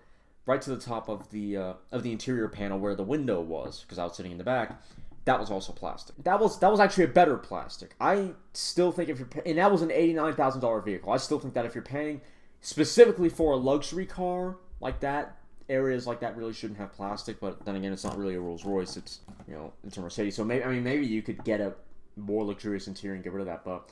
[0.45, 3.81] right to the top of the uh, of the interior panel where the window was,
[3.81, 4.81] because I was sitting in the back,
[5.25, 6.15] that was also plastic.
[6.23, 7.95] That was that was actually a better plastic.
[7.99, 11.11] I still think if you're, and that was an eighty nine thousand dollar vehicle.
[11.11, 12.21] I still think that if you're paying
[12.61, 15.37] specifically for a luxury car like that,
[15.69, 17.39] areas like that really shouldn't have plastic.
[17.39, 18.97] But then again, it's not really a Rolls Royce.
[18.97, 20.35] It's you know it's a Mercedes.
[20.35, 21.73] So maybe I mean maybe you could get a
[22.15, 23.63] more luxurious interior and get rid of that.
[23.63, 23.89] But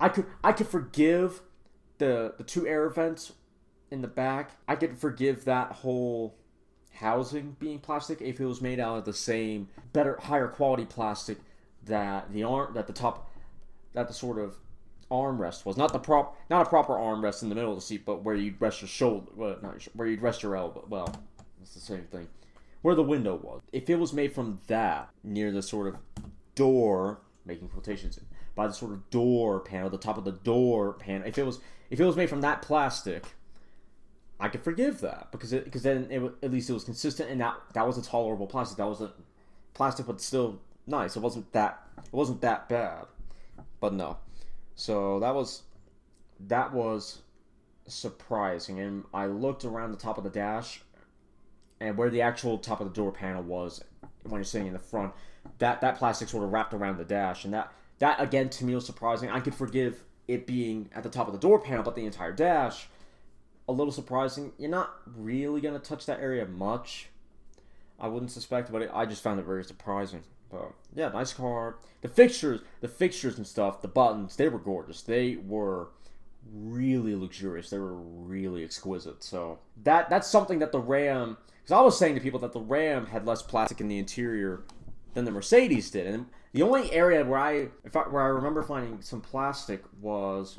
[0.00, 1.40] I could I could forgive
[1.98, 3.32] the the two air vents
[3.90, 4.52] in the back.
[4.66, 6.34] I could forgive that whole
[6.94, 11.38] housing being plastic if it was made out of the same better higher quality plastic
[11.86, 13.30] that the arm that the top
[13.94, 14.56] that the sort of
[15.10, 18.04] armrest was not the prop not a proper armrest in the middle of the seat
[18.04, 21.14] but where you'd rest your shoulder well, not where you'd rest your elbow well
[21.60, 22.28] it's the same thing
[22.82, 25.96] where the window was if it was made from that near the sort of
[26.54, 28.18] door making quotations
[28.54, 31.60] by the sort of door panel the top of the door panel if it was
[31.90, 33.24] if it was made from that plastic
[34.42, 37.40] I could forgive that because it, because then it, at least it was consistent and
[37.40, 38.76] that that was a tolerable plastic.
[38.76, 39.12] That was a
[39.72, 41.16] plastic, but still nice.
[41.16, 43.06] It wasn't that it wasn't that bad,
[43.78, 44.16] but no.
[44.74, 45.62] So that was
[46.48, 47.20] that was
[47.86, 50.82] surprising, and I looked around the top of the dash,
[51.78, 53.84] and where the actual top of the door panel was
[54.24, 55.12] when you're sitting in the front,
[55.58, 58.74] that that plastic sort of wrapped around the dash, and that that again to me
[58.74, 59.30] was surprising.
[59.30, 62.32] I could forgive it being at the top of the door panel, but the entire
[62.32, 62.88] dash
[63.68, 64.52] a little surprising.
[64.58, 67.08] You're not really to touch that area much.
[67.98, 70.22] I wouldn't suspect, but I just found it very surprising.
[70.50, 71.76] But yeah, nice car.
[72.02, 75.02] The fixtures, the fixtures and stuff, the buttons, they were gorgeous.
[75.02, 75.88] They were
[76.52, 77.70] really luxurious.
[77.70, 79.22] They were really exquisite.
[79.22, 81.38] So that that's something that the Ram.
[81.62, 84.64] Because I was saying to people that the Ram had less plastic in the interior
[85.14, 88.62] than the Mercedes did, and the only area where I, if I, where I remember
[88.62, 90.58] finding some plastic was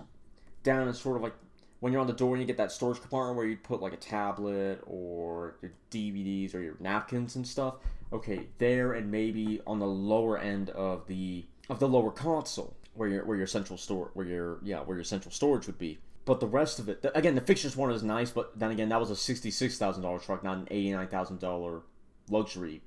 [0.63, 1.33] down in sort of like
[1.79, 3.93] when you're on the door and you get that storage compartment where you put like
[3.93, 7.75] a tablet or your DVDs or your napkins and stuff.
[8.11, 13.09] Okay, there and maybe on the lower end of the of the lower console where
[13.09, 15.97] your where your central store where your yeah where your central storage would be.
[16.25, 18.31] But the rest of it, the, again, the fixtures weren't as nice.
[18.31, 21.81] But then again, that was a sixty-six thousand dollar truck, not an eighty-nine thousand dollar
[22.29, 22.81] luxury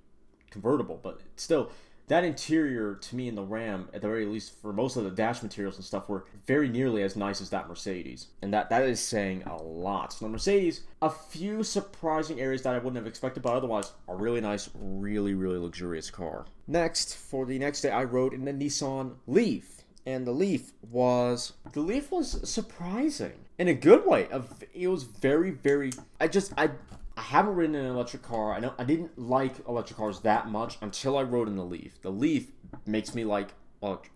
[0.57, 0.99] convertible.
[1.03, 1.71] But still,
[2.09, 5.11] that interior to me in the Ram, at the very least for most of the
[5.11, 8.85] dash materials and stuff, were very nearly as nice as that Mercedes, and that that
[8.85, 10.13] is saying a lot.
[10.13, 14.15] So the Mercedes, a few surprising areas that I wouldn't have expected, but otherwise a
[14.15, 16.47] really nice, really really luxurious car.
[16.69, 21.55] Next, for the next day, I rode in the Nissan Leaf, and the Leaf was
[21.73, 24.29] the Leaf was surprising in a good way.
[24.73, 25.93] It was very very.
[26.21, 26.71] I just I
[27.17, 28.53] I haven't ridden an electric car.
[28.53, 32.01] I know I didn't like electric cars that much until I rode in the Leaf.
[32.03, 32.49] The Leaf
[32.85, 33.55] makes me like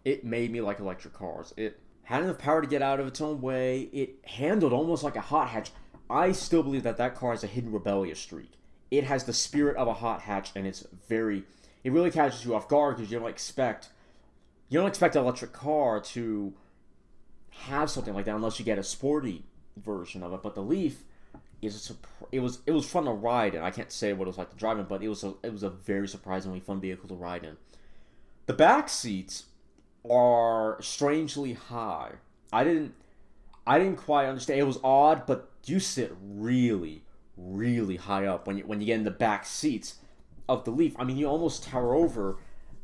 [0.05, 1.55] it made me like electric cars.
[1.57, 3.83] It had enough power to get out of its own way.
[3.93, 5.71] It handled almost like a hot hatch.
[6.09, 8.51] I still believe that that car has a hidden rebellious streak.
[8.91, 11.45] It has the spirit of a hot hatch, and it's very.
[11.85, 13.91] It really catches you off guard because you don't expect.
[14.69, 16.53] You don't expect an electric car to
[17.51, 19.45] have something like that unless you get a sporty
[19.77, 20.43] version of it.
[20.43, 21.05] But the Leaf
[21.63, 21.95] is a,
[22.33, 23.63] it was it was fun to ride in.
[23.63, 25.53] I can't say what it was like to drive in, but it was a it
[25.53, 27.57] was a very surprisingly fun vehicle to ride in.
[28.47, 29.45] The back seats
[30.09, 32.13] are strangely high.
[32.53, 32.95] I didn't
[33.67, 34.61] I didn't quite understand.
[34.61, 37.05] It was odd, but you sit really
[37.37, 39.97] really high up when you when you get in the back seats
[40.49, 40.95] of the Leaf.
[40.99, 42.39] I mean, you almost tower over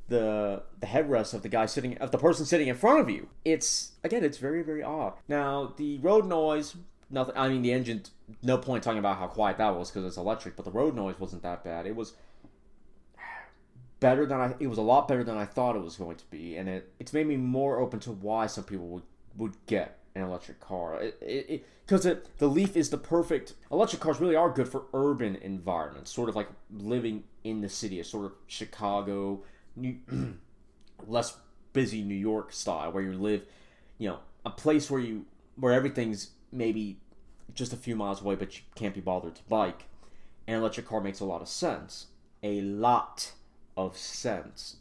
[0.09, 3.29] the the headrest of the guy sitting of the person sitting in front of you.
[3.45, 5.15] It's again, it's very very odd.
[5.29, 6.77] Now the road noise
[7.11, 7.37] nothing.
[7.37, 8.03] I mean, the engine.
[8.43, 11.19] No point talking about how quiet that was because it's electric, but the road noise
[11.19, 11.87] wasn't that bad.
[11.87, 12.15] It was
[14.01, 14.55] better than I.
[14.59, 16.93] It was a lot better than I thought it was going to be, and it
[16.99, 19.03] it's made me more open to why some people would
[19.37, 21.01] would get an electric car.
[21.01, 23.55] It because it, it, the Leaf is the perfect.
[23.71, 28.01] Electric cars really are good for urban environments, sort of like living in the city,
[28.01, 29.43] a sort of Chicago,
[29.77, 29.99] New,
[31.07, 31.37] less
[31.73, 33.43] busy New York style, where you live,
[33.99, 36.99] you know, a place where you where everything's maybe
[37.55, 39.85] just a few miles away, but you can't be bothered to bike.
[40.47, 42.07] An electric car makes a lot of sense.
[42.43, 43.33] A lot
[43.77, 44.77] of sense.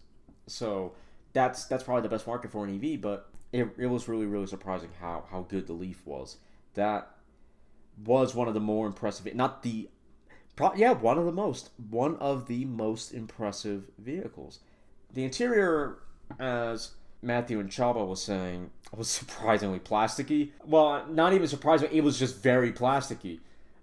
[0.48, 0.94] So
[1.34, 4.48] that's that's probably the best market for an EV, but it, it was really, really
[4.48, 6.38] surprising how, how good the Leaf was.
[6.74, 7.12] That
[8.04, 9.90] was one of the more impressive, not the,
[10.56, 14.60] pro, yeah, one of the most, one of the most impressive vehicles.
[15.14, 16.00] The interior,
[16.38, 16.92] as
[17.26, 20.52] Matthew and Chaba was saying was surprisingly plasticky.
[20.66, 21.90] Well, not even surprising.
[21.92, 23.40] It was just very plasticky,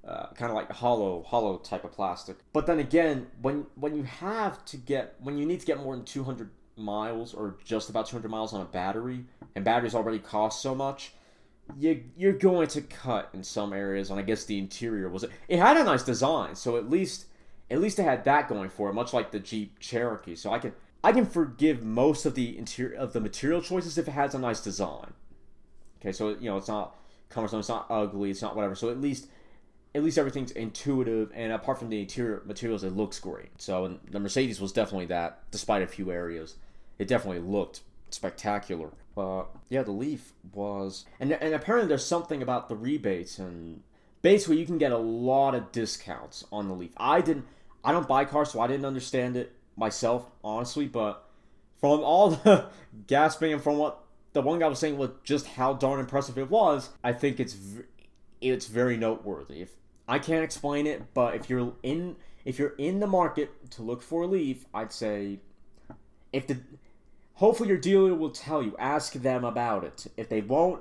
[0.06, 2.36] uh, kind of like hollow, hollow type of plastic.
[2.52, 5.94] But then again, when when you have to get when you need to get more
[5.94, 9.24] than 200 miles or just about 200 miles on a battery,
[9.54, 11.12] and batteries already cost so much,
[11.78, 14.10] you you're going to cut in some areas.
[14.10, 17.26] And I guess the interior was it had a nice design, so at least
[17.70, 20.36] at least it had that going for it, much like the Jeep Cherokee.
[20.36, 20.72] So I can
[21.04, 24.38] I can forgive most of the interior of the material choices if it has a
[24.38, 25.12] nice design.
[26.00, 26.96] Okay, so you know it's not
[27.28, 28.74] cumbersome, it's not ugly, it's not whatever.
[28.74, 29.28] So at least
[29.94, 33.50] at least everything's intuitive, and apart from the interior materials, it looks great.
[33.60, 36.54] So the Mercedes was definitely that, despite a few areas,
[36.98, 38.90] it definitely looked spectacular.
[39.14, 43.82] But yeah, the Leaf was, and and apparently there's something about the rebates, and
[44.22, 46.92] basically you can get a lot of discounts on the Leaf.
[46.96, 47.46] I didn't.
[47.84, 50.86] I don't buy cars, so I didn't understand it myself, honestly.
[50.86, 51.24] But
[51.80, 52.66] from all the
[53.06, 54.02] gasping and from what
[54.32, 57.56] the one guy was saying was just how darn impressive it was, I think it's
[58.40, 59.62] it's very noteworthy.
[59.62, 59.70] If
[60.08, 64.02] I can't explain it, but if you're in if you're in the market to look
[64.02, 65.40] for a Leaf, I'd say
[66.32, 66.58] if the
[67.34, 68.74] hopefully your dealer will tell you.
[68.78, 70.06] Ask them about it.
[70.16, 70.80] If they won't,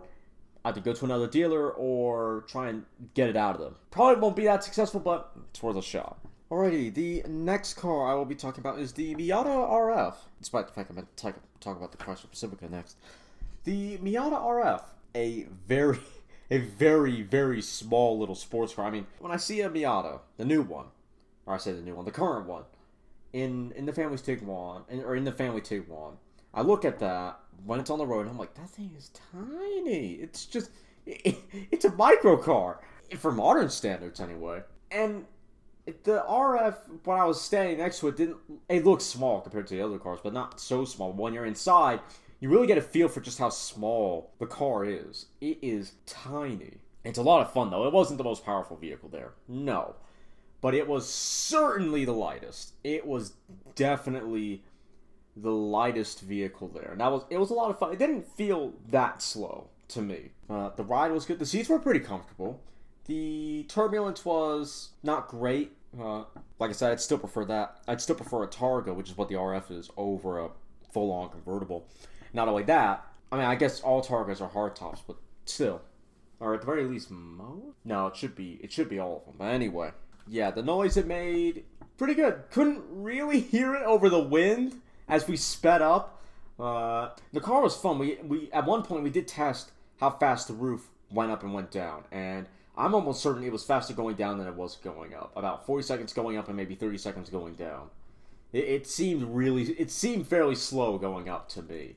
[0.63, 3.75] either go to another dealer or try and get it out of them.
[3.89, 6.19] Probably won't be that successful, but it's worth a shot.
[6.52, 10.16] Alrighty, the next car I will be talking about is the Miata RF.
[10.38, 12.97] Despite the fact I'm going to talk, talk about the Chrysler Pacifica next.
[13.64, 14.84] The Miata RF,
[15.16, 15.99] a very,
[16.52, 18.86] a very, very small little sports car.
[18.86, 20.88] I mean, when I see a Miata, the new one,
[21.45, 22.64] or I say the new one, the current one,
[23.32, 26.16] in in the family Tiguan, in, or in the family Tiguan,
[26.54, 29.10] I look at that when it's on the road, and I'm like, that thing is
[29.32, 30.16] tiny.
[30.16, 30.72] It's just,
[31.06, 31.38] it,
[31.72, 32.82] it's a micro car
[33.20, 34.64] for modern standards, anyway.
[34.91, 35.26] And
[35.86, 38.38] the RF, when I was standing next to it, didn't.
[38.69, 41.11] It looks small compared to the other cars, but not so small.
[41.11, 41.99] When you're inside,
[42.39, 45.27] you really get a feel for just how small the car is.
[45.39, 46.77] It is tiny.
[47.03, 47.86] It's a lot of fun though.
[47.88, 49.95] It wasn't the most powerful vehicle there, no,
[50.59, 52.73] but it was certainly the lightest.
[52.84, 53.34] It was
[53.75, 54.63] definitely
[55.36, 56.89] the lightest vehicle there.
[56.91, 57.93] And that was it was a lot of fun.
[57.93, 60.32] It didn't feel that slow to me.
[60.49, 61.39] Uh, the ride was good.
[61.39, 62.59] The seats were pretty comfortable.
[63.06, 65.72] The turbulence was not great.
[65.99, 66.24] Uh,
[66.60, 67.82] like I said, I'd still prefer that.
[67.88, 70.49] I'd still prefer a Targa, which is what the RF is, over a
[70.93, 71.88] full-on convertible.
[72.34, 75.82] Not only that, I mean, I guess all Targas are hardtops, but still,
[76.39, 77.10] or at the very least.
[77.84, 78.60] No, it should be.
[78.62, 79.36] It should be all of them.
[79.39, 79.91] But anyway,
[80.28, 81.64] yeah, the noise it made
[81.97, 82.43] pretty good.
[82.52, 86.22] Couldn't really hear it over the wind as we sped up.
[86.60, 87.97] Uh, the car was fun.
[87.99, 91.54] We we at one point we did test how fast the roof went up and
[91.54, 92.47] went down, and
[92.78, 95.32] I'm almost certain it was faster going down than it was going up.
[95.36, 97.89] About 40 seconds going up and maybe 30 seconds going down.
[98.53, 101.95] It, it seemed really, it seemed fairly slow going up to me.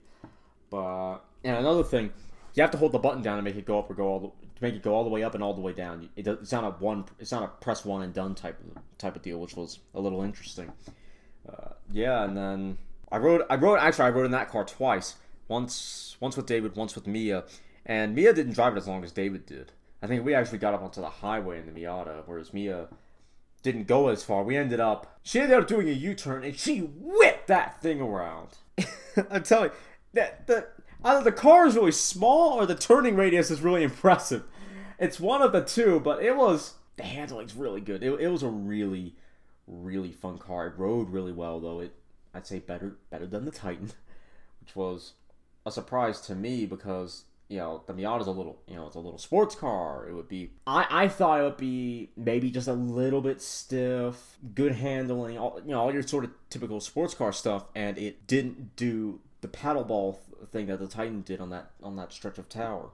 [0.71, 2.13] But and another thing,
[2.55, 4.21] you have to hold the button down to make it go up or go all
[4.21, 6.09] the, to make it go all the way up and all the way down.
[6.17, 9.17] It, it's not a one, it's not a press one and done type of type
[9.17, 10.73] of deal, which was a little interesting.
[11.49, 12.79] Uh, yeah, and then
[13.13, 15.17] I rode, I rode actually I rode in that car twice.
[15.47, 17.45] Once, once with David, once with Mia,
[17.85, 19.73] and Mia didn't drive it as long as David did.
[20.03, 22.89] I think we actually got up onto the highway in the Miata, whereas Mia
[23.63, 24.45] didn't go as far.
[24.45, 28.49] We ended up, she ended up doing a U-turn and she whipped that thing around.
[29.31, 29.77] I'm telling you,
[30.13, 30.69] that the
[31.05, 34.45] either the car is really small or the turning radius is really impressive.
[34.99, 38.03] It's one of the two, but it was the handling's really good.
[38.03, 39.17] It, it was a really,
[39.67, 40.69] really fun car.
[40.69, 41.81] It rode really well though.
[41.81, 41.95] It
[42.33, 43.93] I'd say better better than the Titan,
[44.61, 45.13] which was
[45.67, 49.01] a surprise to me because you know the Miata's a little you know it's a
[49.01, 50.09] little sports car.
[50.09, 54.39] It would be I I thought it would be maybe just a little bit stiff,
[54.55, 58.27] good handling, all you know all your sort of typical sports car stuff, and it
[58.27, 60.21] didn't do the paddle ball
[60.51, 62.91] thing that the Titan did on that on that stretch of tower.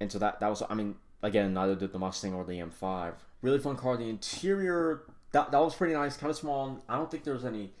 [0.00, 3.14] And so that that was I mean again neither did the Mustang or the M5.
[3.42, 3.96] Really fun car.
[3.96, 6.82] The interior that, that was pretty nice, kind of small.
[6.88, 7.72] I don't think there was any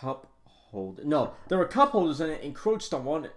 [0.00, 1.04] cup holder.
[1.04, 3.28] No, there were cup holders and it encroached on one.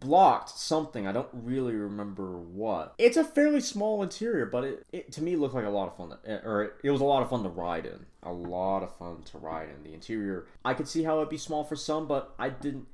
[0.00, 1.06] Blocked something.
[1.06, 2.94] I don't really remember what.
[2.98, 5.96] It's a fairly small interior, but it, it to me looked like a lot of
[5.96, 6.10] fun.
[6.10, 8.06] To, eh, or it, it was a lot of fun to ride in.
[8.22, 9.82] A lot of fun to ride in.
[9.82, 12.86] The interior, I could see how it'd be small for some, but I didn't.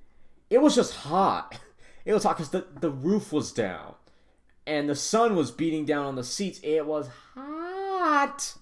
[0.51, 1.59] It was just hot.
[2.03, 3.95] It was hot because the, the roof was down
[4.67, 6.61] and the sun was beating down on the seats.
[6.63, 8.55] It was hot.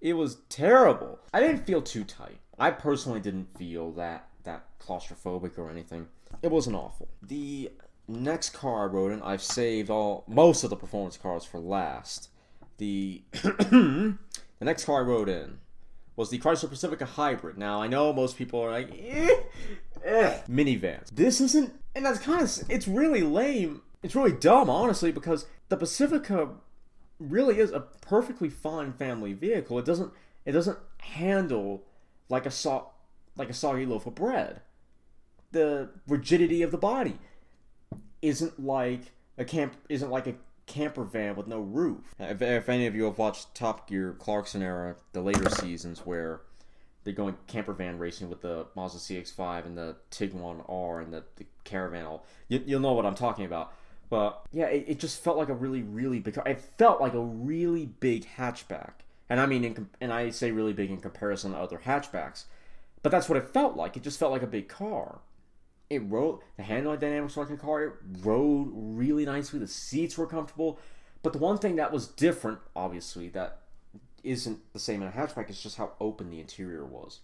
[0.00, 1.20] It was terrible.
[1.32, 2.40] I didn't feel too tight.
[2.58, 6.08] I personally didn't feel that that claustrophobic or anything.
[6.42, 7.08] It wasn't awful.
[7.22, 7.70] The
[8.08, 12.28] next car I rode in, I've saved all most of the performance cars for last.
[12.78, 14.16] The the
[14.60, 15.58] next car I rode in
[16.16, 17.58] was the Chrysler Pacifica Hybrid.
[17.58, 19.36] Now I know most people are like, eh,
[20.04, 21.10] eh, minivans.
[21.10, 23.82] This isn't, and that's kind of it's really lame.
[24.02, 26.50] It's really dumb, honestly, because the Pacifica
[27.18, 29.78] really is a perfectly fine family vehicle.
[29.78, 30.12] It doesn't
[30.44, 31.84] it doesn't handle
[32.28, 32.90] like a so,
[33.36, 34.60] like a soggy loaf of bread.
[35.54, 37.16] The rigidity of the body
[38.20, 40.34] isn't like a camp isn't like a
[40.66, 42.12] camper van with no roof.
[42.18, 46.40] If, if any of you have watched Top Gear Clarkson era, the later seasons where
[47.04, 51.22] they're going camper van racing with the Mazda CX-5 and the Tiguan R and the,
[51.36, 53.72] the Caravan, all you, you'll know what I'm talking about.
[54.10, 56.36] But yeah, it, it just felt like a really, really big.
[56.44, 58.92] It felt like a really big hatchback.
[59.28, 62.44] And I mean, in, and I say really big in comparison to other hatchbacks.
[63.02, 63.96] But that's what it felt like.
[63.96, 65.20] It just felt like a big car.
[65.94, 67.82] It rode, the handling dynamics a car.
[67.82, 67.92] It
[68.22, 69.58] rode really nicely.
[69.58, 70.78] The seats were comfortable.
[71.22, 73.60] But the one thing that was different, obviously, that
[74.22, 75.50] isn't the same in a hatchback.
[75.50, 77.20] is just how open the interior was.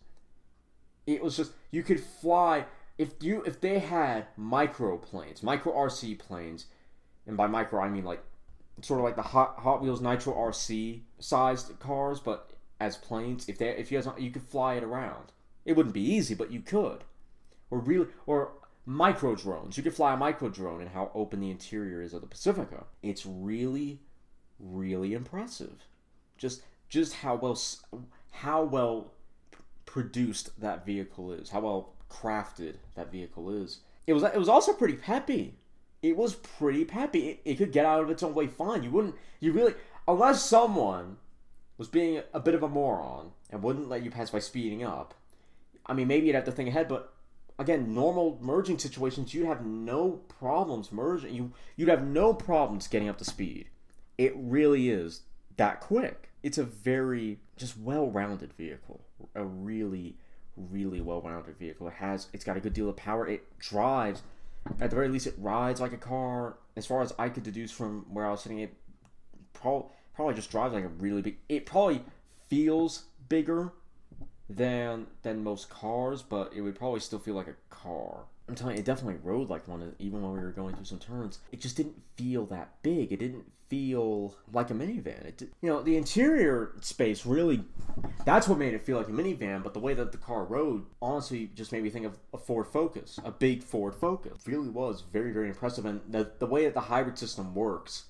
[1.07, 2.67] It was just you could fly
[2.99, 6.67] if you if they had micro planes, micro RC planes,
[7.27, 8.23] and by micro I mean like
[8.83, 13.49] sort of like the Hot Hot Wheels Nitro RC sized cars, but as planes.
[13.49, 15.33] If they if you guys you could fly it around.
[15.65, 17.05] It wouldn't be easy, but you could.
[17.71, 18.53] Or really or
[18.91, 19.77] micro drones.
[19.77, 22.85] You could fly a micro drone and how open the interior is of the Pacifica.
[23.03, 24.01] It's really
[24.59, 25.87] really impressive.
[26.37, 27.59] Just just how well
[28.33, 29.13] how well
[29.87, 33.79] produced that vehicle is, how well crafted that vehicle is.
[34.07, 35.55] It was it was also pretty peppy.
[36.03, 37.29] It was pretty peppy.
[37.29, 38.83] It, it could get out of its own way fine.
[38.83, 39.75] You wouldn't you really
[40.09, 41.19] unless someone
[41.79, 45.15] was being a bit of a moron and wouldn't let you pass by speeding up.
[45.87, 47.15] I mean, maybe you'd have to think ahead, but
[47.61, 51.35] again, normal merging situations, you'd have no problems merging.
[51.35, 53.69] You you'd have no problems getting up to speed.
[54.19, 55.23] It really is
[55.57, 56.31] that quick.
[56.43, 59.03] It's a very just well-rounded vehicle.
[59.35, 60.17] A really
[60.57, 61.87] really well-rounded vehicle.
[61.89, 63.29] It has it's got a good deal of power.
[63.29, 64.23] It drives
[64.81, 66.57] at the very least it rides like a car.
[66.77, 68.73] As far as I could deduce from where I was sitting, it
[69.53, 71.37] probably probably just drives like a really big.
[71.51, 72.03] It probably
[72.49, 73.73] feels bigger
[74.57, 78.25] than than most cars, but it would probably still feel like a car.
[78.49, 80.99] I'm telling you, it definitely rode like one, even when we were going through some
[80.99, 81.39] turns.
[81.53, 83.13] It just didn't feel that big.
[83.13, 85.25] It didn't feel like a minivan.
[85.25, 87.63] It, did, you know, the interior space really,
[88.25, 89.63] that's what made it feel like a minivan.
[89.63, 92.67] But the way that the car rode, honestly, just made me think of a Ford
[92.67, 94.45] Focus, a big Ford Focus.
[94.45, 95.85] It really was very, very impressive.
[95.85, 98.07] And the the way that the hybrid system works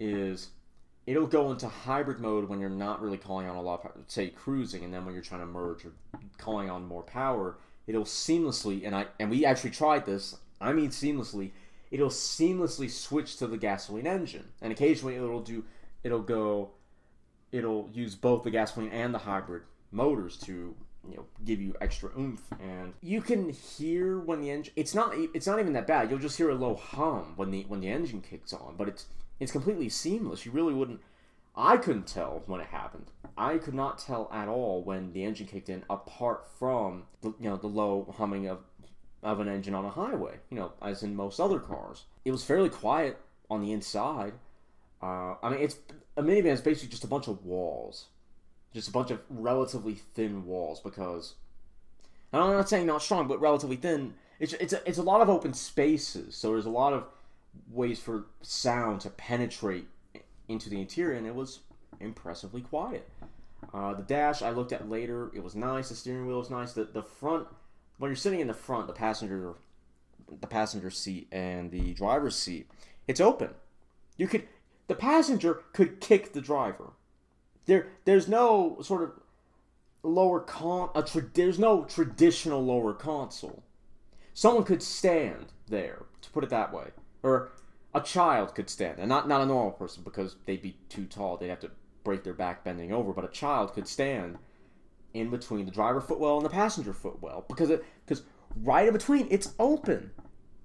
[0.00, 0.48] is
[1.08, 3.92] it'll go into hybrid mode when you're not really calling on a lot of power,
[4.08, 5.92] say cruising, and then when you're trying to merge or
[6.36, 7.56] calling on more power,
[7.86, 10.36] it'll seamlessly and I and we actually tried this.
[10.60, 11.52] I mean seamlessly.
[11.90, 15.64] It'll seamlessly switch to the gasoline engine, and occasionally it'll do
[16.04, 16.72] it'll go
[17.52, 20.76] it'll use both the gasoline and the hybrid motors to
[21.08, 25.14] you know give you extra oomph and you can hear when the engine it's not
[25.32, 27.88] it's not even that bad you'll just hear a low hum when the when the
[27.88, 29.06] engine kicks on but it's
[29.40, 30.44] it's completely seamless.
[30.44, 31.00] You really wouldn't.
[31.54, 33.06] I couldn't tell when it happened.
[33.36, 37.48] I could not tell at all when the engine kicked in, apart from the you
[37.48, 38.60] know the low humming of
[39.22, 40.36] of an engine on a highway.
[40.50, 43.18] You know, as in most other cars, it was fairly quiet
[43.50, 44.34] on the inside.
[45.02, 45.76] Uh, I mean, it's
[46.16, 48.06] a minivan is basically just a bunch of walls,
[48.74, 50.80] just a bunch of relatively thin walls.
[50.80, 51.34] Because
[52.32, 54.14] I'm not saying not strong, but relatively thin.
[54.38, 57.04] It's it's a, it's a lot of open spaces, so there's a lot of
[57.70, 59.86] ways for sound to penetrate
[60.48, 61.60] into the interior, and it was
[62.00, 63.08] impressively quiet.
[63.72, 65.88] Uh, the dash I looked at later, it was nice.
[65.88, 66.72] The steering wheel was nice.
[66.72, 67.48] The the front,
[67.98, 69.54] when you're sitting in the front, the passenger,
[70.40, 72.70] the passenger seat and the driver's seat,
[73.06, 73.50] it's open.
[74.16, 74.46] You could,
[74.86, 76.92] the passenger could kick the driver.
[77.66, 79.12] There, there's no sort of
[80.02, 80.90] lower con.
[80.94, 83.64] A tra- there's no traditional lower console.
[84.32, 86.92] Someone could stand there, to put it that way
[87.22, 87.50] or
[87.94, 91.36] a child could stand, and not not a normal person because they'd be too tall.
[91.36, 91.70] They'd have to
[92.04, 93.12] break their back bending over.
[93.12, 94.38] But a child could stand
[95.14, 98.22] in between the driver footwell and the passenger footwell because it because
[98.62, 100.10] right in between it's open.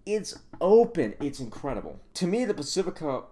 [0.05, 1.15] It's open.
[1.21, 1.99] It's incredible.
[2.15, 3.23] To me, the Pacifica,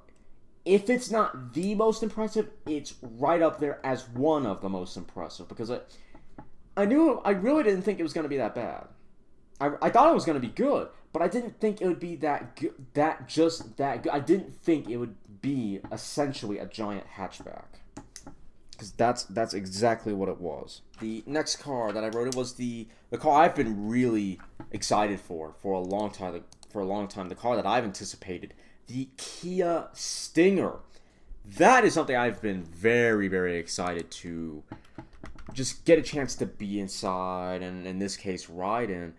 [0.63, 4.95] if it's not the most impressive, it's right up there as one of the most
[4.95, 5.79] impressive because I,
[6.77, 8.87] I knew I really didn't think it was going to be that bad.
[9.59, 11.99] I, I thought it was going to be good, but I didn't think it would
[11.99, 14.11] be that good, that just that good.
[14.11, 17.65] I didn't think it would be essentially a giant hatchback.
[18.71, 20.81] Because that's that's exactly what it was.
[20.99, 24.39] The next car that I wrote it was the the car I've been really
[24.71, 27.29] excited for for a long time for a long time.
[27.29, 28.53] The car that I've anticipated,
[28.87, 30.79] the Kia Stinger.
[31.43, 34.63] That is something I've been very very excited to
[35.53, 39.13] just get a chance to be inside and in this case ride in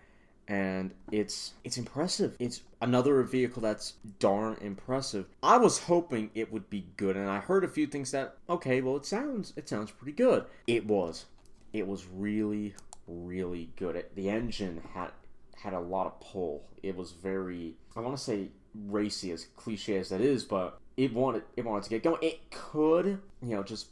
[0.49, 2.37] and it's it's impressive.
[2.39, 5.27] It's another vehicle that's darn impressive.
[5.43, 8.81] I was hoping it would be good, and I heard a few things that okay,
[8.81, 10.45] well, it sounds it sounds pretty good.
[10.67, 11.27] It was,
[11.73, 12.75] it was really
[13.07, 13.97] really good.
[13.97, 15.11] It, the engine had
[15.57, 16.65] had a lot of pull.
[16.83, 18.49] It was very I want to say
[18.87, 22.19] racy, as cliche as that is, but it wanted it wanted to get going.
[22.21, 23.07] It could
[23.41, 23.89] you know just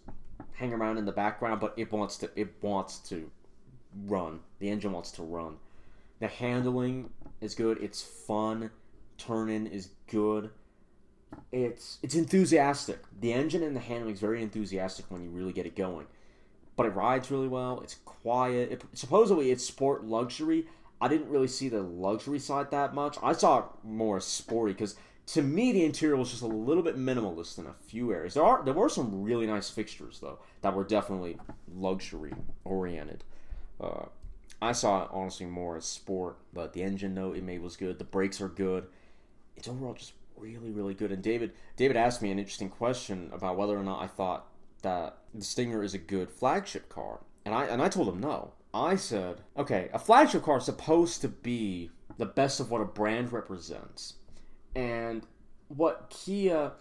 [0.55, 3.31] hang around in the background, but it wants to it wants to
[4.07, 4.41] run.
[4.59, 5.57] The engine wants to run
[6.21, 7.11] the handling
[7.41, 7.79] is good.
[7.83, 8.71] It's fun.
[9.19, 10.51] Turning is good.
[11.53, 13.01] It's it's enthusiastic.
[13.21, 16.07] The engine and the handling is very enthusiastic when you really get it going.
[16.77, 17.81] But it rides really well.
[17.81, 18.73] It's quiet.
[18.73, 20.67] It, supposedly it's sport luxury.
[21.01, 23.17] I didn't really see the luxury side that much.
[23.23, 24.97] I saw more sporty because
[25.27, 28.35] to me, the interior was just a little bit minimalist in a few areas.
[28.35, 31.39] There are there were some really nice fixtures though that were definitely
[31.73, 33.23] luxury oriented.
[33.81, 34.07] Uh,
[34.63, 37.99] I saw it honestly more as sport, but the engine note it made was good.
[37.99, 38.87] The brakes are good.
[39.57, 41.13] It's overall just really really good.
[41.13, 44.47] And David David asked me an interesting question about whether or not I thought
[44.83, 48.53] that the Stinger is a good flagship car, and I and I told him no.
[48.73, 52.85] I said, okay, a flagship car is supposed to be the best of what a
[52.85, 54.15] brand represents
[54.75, 55.27] and
[55.69, 56.73] what Kia,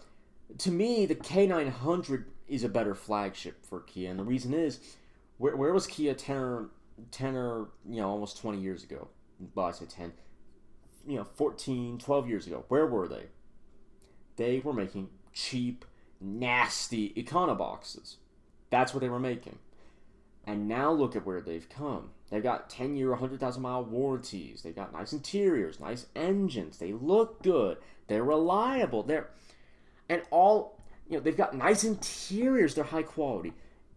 [0.58, 4.10] to me, the K900 is a better flagship for Kia.
[4.10, 4.80] And the reason is,
[5.38, 6.70] where, where was Kia 10 or,
[7.10, 9.08] 10 or, you know, almost 20 years ago?
[9.54, 10.12] Well, I say 10,
[11.06, 12.64] you know, 14, 12 years ago.
[12.68, 13.26] Where were they?
[14.36, 15.84] They were making cheap,
[16.20, 18.16] nasty Econoboxes.
[18.70, 19.58] That's what they were making.
[20.46, 22.10] And now look at where they've come.
[22.30, 24.62] They've got 10 year, 100,000 mile warranties.
[24.62, 26.78] They've got nice interiors, nice engines.
[26.78, 27.78] They look good.
[28.06, 29.02] They're reliable.
[29.02, 29.30] They're,
[30.08, 32.74] and all, you know, they've got nice interiors.
[32.74, 33.52] They're high quality.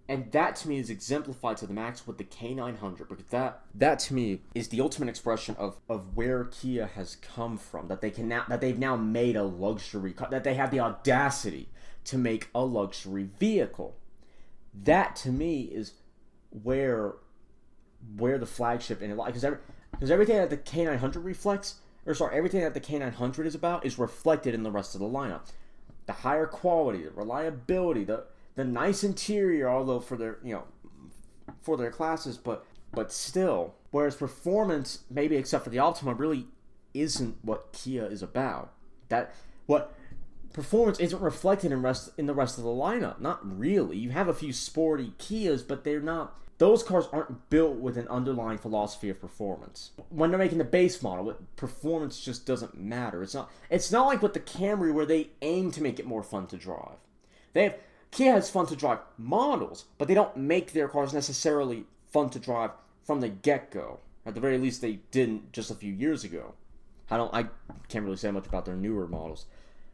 [0.09, 3.99] And that to me is exemplified to the max with the K900 because that that
[3.99, 8.11] to me is the ultimate expression of, of where Kia has come from that they
[8.11, 11.69] can now that they've now made a luxury car that they have the audacity
[12.05, 13.95] to make a luxury vehicle.
[14.73, 15.93] That to me is
[16.49, 17.13] where
[18.17, 19.59] where the flagship in it because every,
[19.91, 21.75] because everything that the K900 reflects
[22.05, 25.07] or sorry everything that the K900 is about is reflected in the rest of the
[25.07, 25.49] lineup.
[26.07, 28.25] The higher quality, the reliability, the
[28.55, 30.63] the nice interior, although for their you know
[31.61, 36.47] for their classes, but but still, whereas performance, maybe except for the Optima, really
[36.93, 38.73] isn't what Kia is about.
[39.09, 39.33] That
[39.65, 39.95] what
[40.53, 43.19] performance isn't reflected in rest in the rest of the lineup.
[43.19, 43.97] Not really.
[43.97, 48.07] You have a few sporty Kias, but they're not those cars aren't built with an
[48.07, 49.91] underlying philosophy of performance.
[50.09, 53.23] When they're making the base model, performance just doesn't matter.
[53.23, 53.51] It's not.
[53.69, 56.57] It's not like with the Camry where they aim to make it more fun to
[56.57, 56.97] drive.
[57.53, 57.75] They have
[58.13, 62.39] Kia has fun to drive models, but they don't make their cars necessarily fun to
[62.39, 62.71] drive
[63.03, 63.99] from the get go.
[64.25, 66.53] At the very least, they didn't just a few years ago.
[67.09, 67.33] I don't.
[67.33, 67.47] I
[67.89, 69.45] can't really say much about their newer models,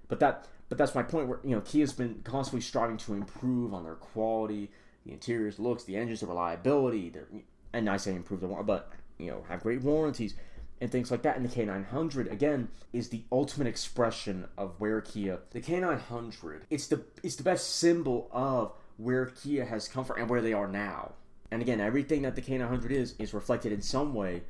[0.07, 0.47] but that.
[0.67, 1.27] But that's my point.
[1.27, 4.69] Where you know Kia's been constantly striving to improve on their quality,
[5.05, 7.09] the interiors, looks, the engines, the reliability.
[7.09, 7.27] They're,
[7.73, 10.35] and I say improve the but you know have great warranties
[10.81, 11.35] and things like that.
[11.35, 15.39] And the K900 again is the ultimate expression of where Kia.
[15.51, 20.29] The K900 it's the it's the best symbol of where Kia has come from and
[20.29, 21.13] where they are now.
[21.51, 24.43] And again, everything that the K900 is is reflected in some way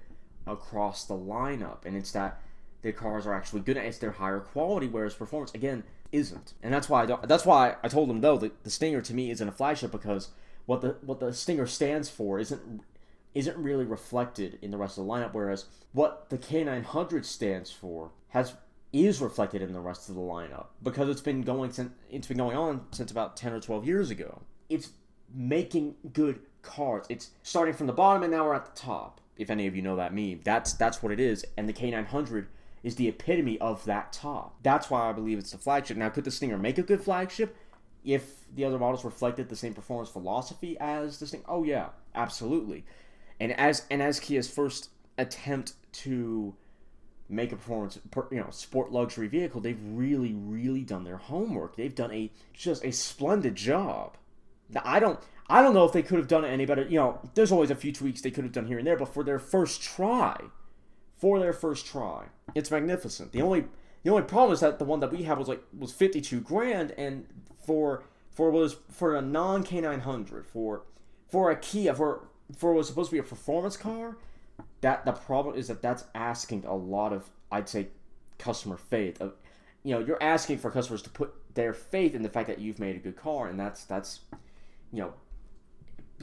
[0.46, 2.42] across the lineup, and it's that
[2.82, 3.78] the cars are actually good.
[3.78, 6.54] It's their higher quality, whereas performance again isn't.
[6.64, 9.14] And that's why I don't, that's why I told them though that the Stinger to
[9.14, 10.30] me isn't a flagship because
[10.66, 12.82] what the what the Stinger stands for isn't
[13.34, 15.34] isn't really reflected in the rest of the lineup.
[15.34, 18.54] Whereas what the K900 stands for has
[18.92, 22.38] is reflected in the rest of the lineup because it's been going since it's been
[22.38, 24.42] going on since about ten or twelve years ago.
[24.68, 24.90] It's
[25.34, 27.06] making good cars.
[27.10, 29.22] It's starting from the bottom and now we're at the top.
[29.38, 31.46] If any of you know that meme, that's that's what it is.
[31.58, 32.48] And the K900
[32.84, 34.56] is the epitome of that top.
[34.64, 35.98] That's why I believe it's the flagship.
[35.98, 37.56] Now, could the Stinger make a good flagship
[38.04, 41.46] if the other models reflected the same performance philosophy as the Stinger?
[41.48, 42.86] Oh yeah, absolutely.
[43.40, 46.56] And as and as Kia's first attempt to
[47.30, 48.00] make a performance,
[48.32, 51.76] you know, sport luxury vehicle, they've really, really done their homework.
[51.76, 54.18] They've done a just a splendid job.
[54.70, 56.84] Now, I don't, I don't know if they could have done it any better.
[56.84, 59.14] You know, there's always a few tweaks they could have done here and there, but
[59.14, 60.40] for their first try,
[61.18, 62.26] for their first try,
[62.56, 63.32] it's magnificent.
[63.32, 63.66] The only
[64.04, 66.92] the only problem is that the one that we had was like was 52 grand
[66.92, 67.26] and
[67.66, 70.84] for for was for a non K900 for
[71.28, 74.18] for a Kia for for what was supposed to be a performance car
[74.82, 77.89] that the problem is that that's asking a lot of I'd say
[78.38, 79.34] customer faith of
[79.84, 82.80] you know you're asking for customers to put their faith in the fact that you've
[82.80, 84.22] made a good car and that's that's
[84.91, 85.14] you know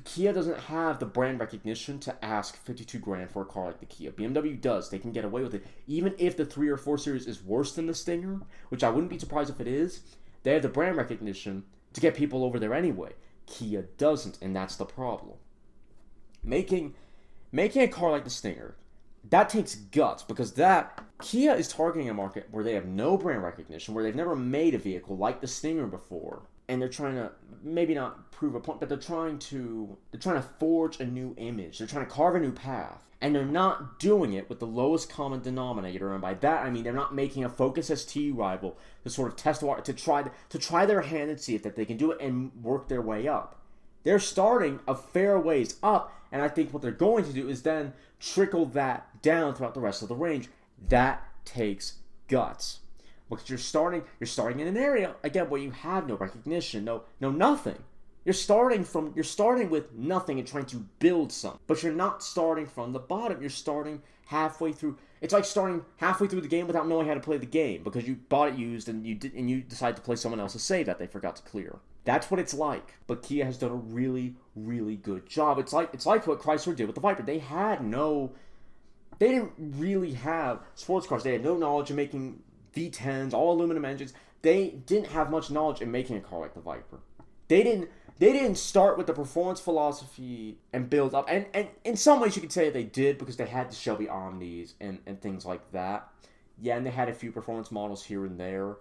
[0.04, 3.86] Kia doesn't have the brand recognition to ask 52 grand for a car like the
[3.86, 4.10] Kia.
[4.10, 4.90] BMW does.
[4.90, 5.66] They can get away with it.
[5.86, 9.10] Even if the 3 or 4 Series is worse than the Stinger, which I wouldn't
[9.10, 10.02] be surprised if it is,
[10.42, 11.64] they have the brand recognition
[11.94, 13.14] to get people over there anyway.
[13.46, 15.38] Kia doesn't, and that's the problem.
[16.46, 16.94] Making
[17.52, 18.76] making a car like the Stinger,
[19.28, 23.42] that takes guts because that Kia is targeting a market where they have no brand
[23.42, 27.30] recognition, where they've never made a vehicle like the Stinger before and they're trying to
[27.62, 31.34] maybe not prove a point, but they're trying to they're trying to forge a new
[31.38, 31.78] image.
[31.78, 35.08] They're trying to carve a new path, and they're not doing it with the lowest
[35.10, 36.12] common denominator.
[36.12, 39.36] And by that I mean they're not making a Focus ST rival to sort of
[39.36, 42.10] test water to try to try their hand and see if that they can do
[42.10, 43.60] it and work their way up.
[44.06, 47.62] They're starting a fair ways up, and I think what they're going to do is
[47.62, 50.48] then trickle that down throughout the rest of the range.
[50.88, 51.94] That takes
[52.28, 52.78] guts.
[53.28, 57.02] because you're starting you're starting in an area again where you have no recognition, no
[57.20, 57.82] no nothing.
[58.24, 62.22] You're starting from you're starting with nothing and trying to build something, but you're not
[62.22, 63.40] starting from the bottom.
[63.40, 64.98] You're starting halfway through.
[65.20, 68.06] It's like starting halfway through the game without knowing how to play the game because
[68.06, 70.86] you bought it used and you did and you decide to play someone else's save
[70.86, 71.80] that they forgot to clear.
[72.06, 72.94] That's what it's like.
[73.06, 75.58] But Kia has done a really, really good job.
[75.58, 77.22] It's like it's like what Chrysler did with the Viper.
[77.22, 78.32] They had no
[79.18, 81.24] they didn't really have sports cars.
[81.24, 82.42] They had no knowledge of making
[82.74, 84.14] V10s, all aluminum engines.
[84.42, 87.00] They didn't have much knowledge in making a car like the Viper.
[87.48, 91.26] They didn't they didn't start with the performance philosophy and build up.
[91.28, 94.08] And, and in some ways, you could say they did because they had the Shelby
[94.08, 96.08] Omnis and, and things like that.
[96.62, 98.76] Yeah, and they had a few performance models here and there,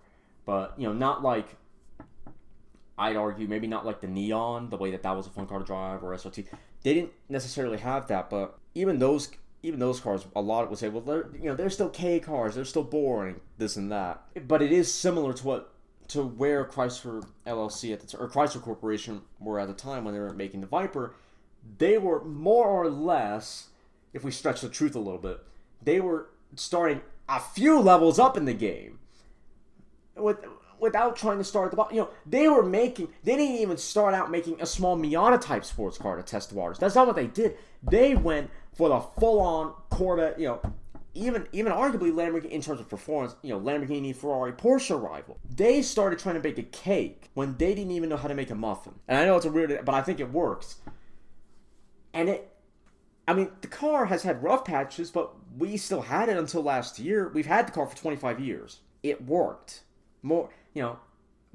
[0.46, 1.58] but you know, not like
[2.98, 5.60] I'd argue maybe not like the Neon, the way that that was a fun car
[5.60, 6.46] to drive or SRT.
[6.84, 9.30] They didn't necessarily have that, but even those
[9.64, 12.56] even those cars, a lot would say, well, they're you know they're still K cars,
[12.56, 14.24] they're still boring, this and that.
[14.48, 15.74] But it is similar to what
[16.10, 20.20] to where Chrysler LLC at the or Chrysler Corporation were at the time when they
[20.20, 21.16] were making the Viper.
[21.78, 23.70] They were more or less,
[24.14, 25.40] if we stretch the truth a little bit,
[25.82, 29.00] they were starting a few levels up in the game.
[30.16, 30.38] With
[30.80, 31.96] without trying to start at the bottom.
[31.96, 35.66] You know, they were making, they didn't even start out making a small Miata type
[35.66, 36.78] sports car to test the waters.
[36.78, 37.58] That's not what they did.
[37.84, 40.62] They went for the full on Corvette, you know,
[41.16, 45.40] even even arguably Lamborghini in terms of performance, you know, Lamborghini, Ferrari, Porsche rival.
[45.50, 48.52] They started trying to bake a cake when they didn't even know how to make
[48.52, 48.94] a muffin.
[49.08, 50.76] And I know it's a weird, but I think it works.
[52.14, 52.52] And it,
[53.28, 57.00] I mean, the car has had rough patches, but we still had it until last
[57.00, 57.32] year.
[57.34, 58.82] We've had the car for 25 years.
[59.02, 59.84] It worked.
[60.22, 61.00] More, you know,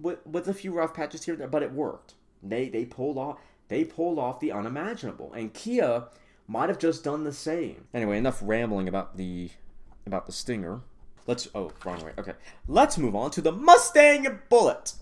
[0.00, 2.14] with, with a few rough patches here and there, but it worked.
[2.42, 6.04] They they pulled off they pulled off the unimaginable, and Kia
[6.48, 7.86] might have just done the same.
[7.94, 9.50] Anyway, enough rambling about the
[10.06, 10.80] about the Stinger.
[11.26, 12.12] Let's oh wrong way.
[12.18, 12.32] Okay,
[12.66, 14.94] let's move on to the Mustang Bullitt.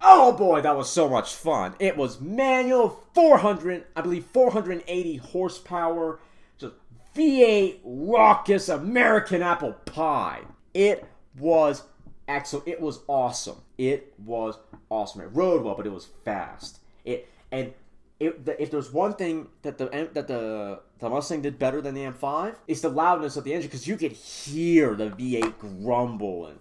[0.00, 1.74] Oh boy, that was so much fun.
[1.80, 6.20] It was manual, 400, I believe 480 horsepower,
[6.56, 6.74] just
[7.16, 10.42] V8 raucous American apple pie.
[10.72, 11.04] It
[11.36, 11.82] was
[12.28, 12.68] excellent.
[12.68, 13.62] It was awesome.
[13.76, 14.58] It was
[14.90, 15.22] awesome.
[15.22, 16.78] It rode well, but it was fast.
[17.04, 17.72] It and
[18.20, 21.94] it, the, if there's one thing that the that the the Mustang did better than
[21.94, 26.46] the M5, it's the loudness of the engine because you could hear the V8 grumble
[26.46, 26.58] and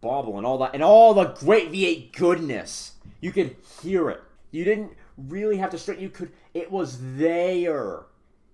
[0.00, 2.92] bobble and all that and all the great V8 goodness.
[3.20, 4.22] You could hear it.
[4.50, 6.02] You didn't really have to straighten.
[6.02, 6.32] You could.
[6.54, 8.04] It was there.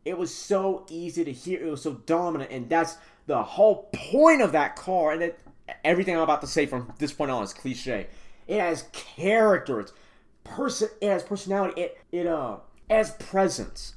[0.05, 1.61] It was so easy to hear.
[1.61, 2.97] It was so dominant, and that's
[3.27, 5.12] the whole point of that car.
[5.12, 5.41] And it,
[5.85, 8.09] everything I'm about to say from this point on is cliche.
[8.47, 9.81] It has character.
[9.81, 9.93] It's
[10.45, 10.89] person.
[11.01, 11.81] It has personality.
[11.81, 12.59] It it uh
[12.89, 13.95] has presence.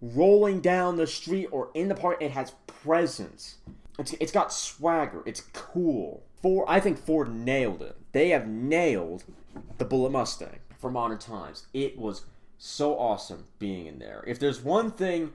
[0.00, 3.56] Rolling down the street or in the park, it has presence.
[3.98, 5.22] It's, it's got swagger.
[5.26, 6.24] It's cool.
[6.42, 7.96] Ford, I think Ford nailed it.
[8.10, 9.22] They have nailed
[9.78, 11.66] the Bullitt Mustang for modern times.
[11.72, 12.22] It was
[12.58, 14.24] so awesome being in there.
[14.26, 15.32] If there's one thing,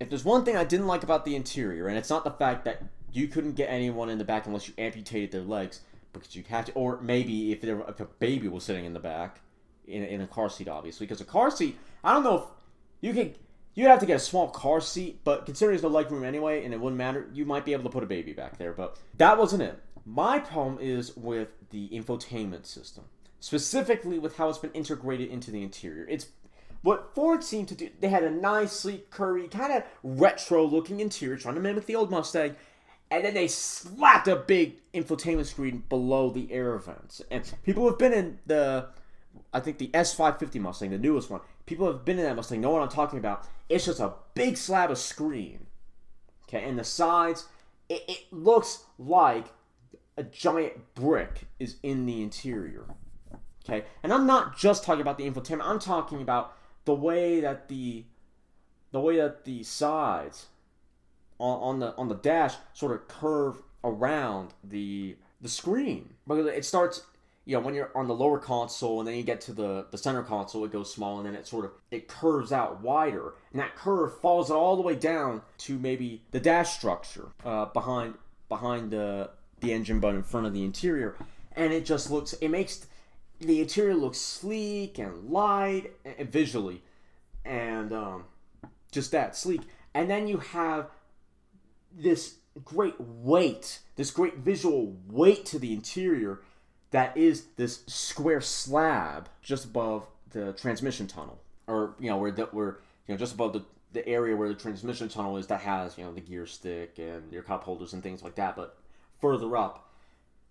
[0.00, 2.64] if there's one thing I didn't like about the interior, and it's not the fact
[2.66, 2.82] that
[3.16, 5.80] you couldn't get anyone in the back unless you amputated their legs
[6.12, 9.00] because you have to, or maybe if there if a baby was sitting in the
[9.00, 9.40] back
[9.86, 12.44] in, in a car seat, obviously, because a car seat, I don't know if
[13.00, 13.38] you could.
[13.74, 16.64] You'd have to get a small car seat, but considering there's no leg room anyway,
[16.64, 18.72] and it wouldn't matter, you might be able to put a baby back there.
[18.72, 19.78] But that wasn't it.
[20.06, 23.04] My problem is with the infotainment system,
[23.38, 26.06] specifically with how it's been integrated into the interior.
[26.08, 26.28] It's
[26.80, 27.90] what Ford seemed to do.
[28.00, 32.10] They had a nice, sleek, curvy, kind of retro-looking interior, trying to mimic the old
[32.10, 32.56] Mustang,
[33.10, 37.22] and then they slapped a big infotainment screen below the air vents.
[37.30, 38.88] And people have been in the,
[39.52, 41.40] I think the S550 Mustang, the newest one.
[41.66, 43.46] People have been in that Mustang, know what I'm talking about.
[43.68, 45.66] It's just a big slab of screen.
[46.48, 47.46] Okay, and the sides,
[47.88, 49.46] it, it looks like
[50.16, 52.84] a giant brick is in the interior.
[53.64, 55.64] Okay, and I'm not just talking about the infotainment.
[55.64, 58.04] I'm talking about the way that the,
[58.92, 60.46] the way that the sides
[61.38, 66.14] on, on the on the dash sort of curve around the the screen.
[66.26, 67.02] Because it starts
[67.44, 69.98] you know when you're on the lower console and then you get to the the
[69.98, 73.34] center console it goes small and then it sort of it curves out wider.
[73.52, 78.14] And that curve falls all the way down to maybe the dash structure uh, behind
[78.48, 79.30] behind the
[79.60, 81.16] the engine but in front of the interior.
[81.52, 82.86] And it just looks it makes
[83.40, 86.82] the interior look sleek and light and visually.
[87.44, 88.24] And um,
[88.90, 89.60] just that sleek.
[89.94, 90.90] And then you have
[91.96, 96.40] this great weight, this great visual weight to the interior
[96.90, 102.54] that is this square slab just above the transmission tunnel, or you know where that
[102.54, 105.98] where you know just above the the area where the transmission tunnel is that has
[105.98, 108.56] you know the gear stick and your cup holders and things like that.
[108.56, 108.78] But
[109.20, 109.90] further up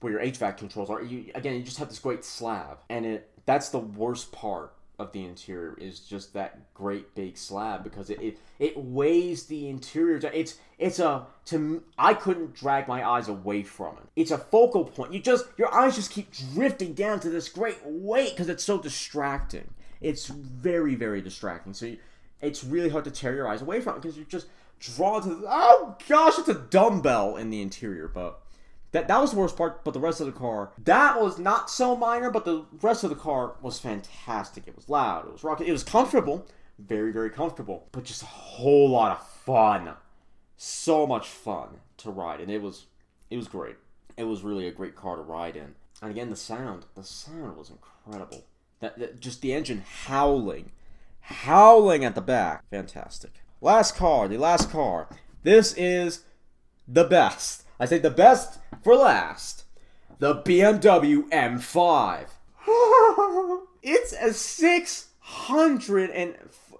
[0.01, 1.01] where your HVAC controls are.
[1.01, 5.11] You again, you just have this great slab, and it that's the worst part of
[5.11, 10.19] the interior is just that great big slab because it it, it weighs the interior.
[10.33, 14.03] It's it's a to I couldn't drag my eyes away from it.
[14.15, 15.13] It's a focal point.
[15.13, 18.77] You just your eyes just keep drifting down to this great weight because it's so
[18.77, 19.73] distracting.
[20.01, 21.73] It's very very distracting.
[21.73, 21.97] So you,
[22.41, 24.47] it's really hard to tear your eyes away from it because you just
[24.79, 28.41] drawn to oh gosh, it's a dumbbell in the interior, but.
[28.95, 31.69] That, that was the worst part, but the rest of the car, that was not
[31.69, 34.69] so minor, but the rest of the car was fantastic.
[34.69, 36.47] It was loud, it was rocking, it was comfortable,
[36.79, 39.95] very, very comfortable, but just a whole lot of fun.
[40.55, 42.85] So much fun to ride, and it was,
[43.29, 43.75] it was great.
[44.15, 45.75] It was really a great car to ride in.
[46.01, 48.45] And again, the sound, the sound was incredible.
[48.79, 50.71] That, that just the engine howling,
[51.19, 53.41] howling at the back, fantastic.
[53.59, 55.09] Last car, the last car.
[55.43, 56.23] This is
[56.87, 57.64] the best.
[57.79, 59.63] I say the best for last.
[60.19, 62.29] The BMW M5.
[63.83, 66.35] it's a 600 and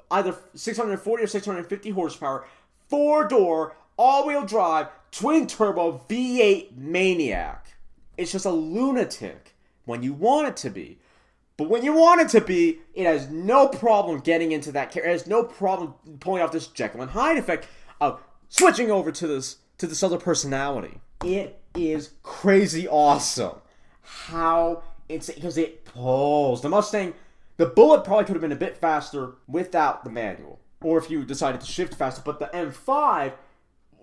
[0.09, 2.47] either 640 or 650 horsepower,
[2.87, 7.75] four door, all wheel drive, twin turbo V8 Maniac.
[8.17, 10.99] It's just a lunatic when you want it to be.
[11.57, 15.03] But when you want it to be, it has no problem getting into that car.
[15.03, 17.67] It has no problem pulling off this Jekyll and Hyde effect
[18.01, 20.99] of switching over to this to this other personality.
[21.23, 23.61] It is crazy awesome
[24.01, 26.61] how it's because it pulls.
[26.61, 27.13] The Mustang,
[27.57, 31.23] the Bullitt probably could have been a bit faster without the manual, or if you
[31.23, 32.21] decided to shift faster.
[32.23, 33.34] But the M5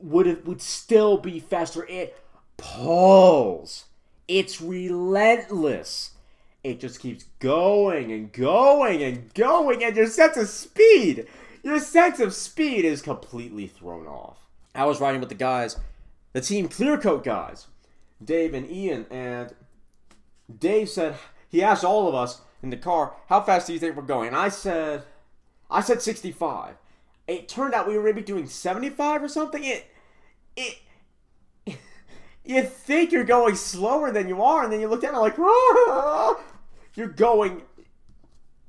[0.01, 1.87] would have, would still be faster.
[1.87, 2.19] It
[2.57, 3.87] pulls.
[4.29, 6.13] It's relentless.
[6.63, 11.27] It just keeps going and going and going, and your sense of speed,
[11.65, 14.39] your sense of speed is completely thrown off.
[14.75, 15.77] I was riding with the guys,
[16.33, 17.67] the team Clearcoat guys,
[18.23, 19.55] Dave and Ian, and
[20.59, 21.17] Dave said
[21.49, 24.29] he asked all of us in the car, "How fast do you think we're going?"
[24.29, 25.05] And I said,
[25.71, 26.77] "I said 65."
[27.27, 29.63] It turned out we were maybe doing 75 or something.
[29.63, 29.87] It,
[30.57, 30.79] it,
[32.45, 35.39] you think you're going slower than you are, and then you look down and like,
[35.39, 36.41] ah!
[36.95, 37.63] you're going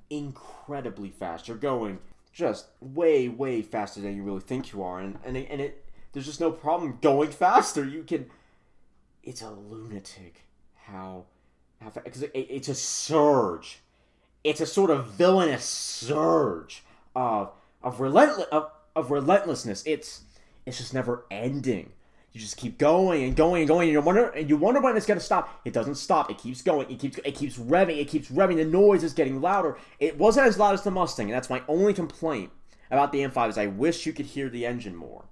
[0.10, 1.47] incredibly fast.
[1.47, 1.99] You're going
[2.32, 5.82] just way, way faster than you really think you are, and and it, and it
[6.14, 7.84] there's just no problem going faster.
[7.84, 8.30] You can.
[9.24, 10.41] It's a lunatic
[10.86, 11.26] how
[11.82, 13.80] how because it, it's a surge.
[14.43, 16.84] It's a sort of villainous surge
[17.16, 17.51] of
[17.82, 19.84] of relentless of, of relentlessness.
[19.86, 20.24] It's
[20.66, 21.91] it's just never ending.
[22.32, 24.97] You just keep going and going and going, and you wonder and you wonder when
[24.97, 25.61] it's gonna stop.
[25.66, 26.30] It doesn't stop.
[26.30, 26.89] It keeps going.
[26.89, 27.99] It keeps it keeps revving.
[27.99, 28.57] It keeps revving.
[28.57, 29.78] The noise is getting louder.
[29.99, 32.51] It wasn't as loud as the Mustang, and that's my only complaint
[32.91, 35.26] about the M5 is I wish you could hear the engine more.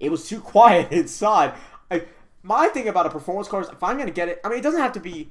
[0.00, 1.54] It was too quiet inside.
[1.90, 2.02] I,
[2.42, 4.62] my thing about a performance car is if I'm gonna get it, I mean, it
[4.62, 5.30] doesn't have to be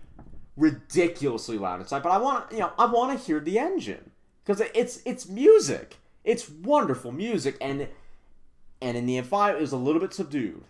[0.56, 4.12] ridiculously loud inside, but I want to, you know, I want to hear the engine
[4.46, 5.98] because it's it's music.
[6.24, 7.88] It's wonderful music, and
[8.82, 10.64] and in the M5 it was a little bit subdued,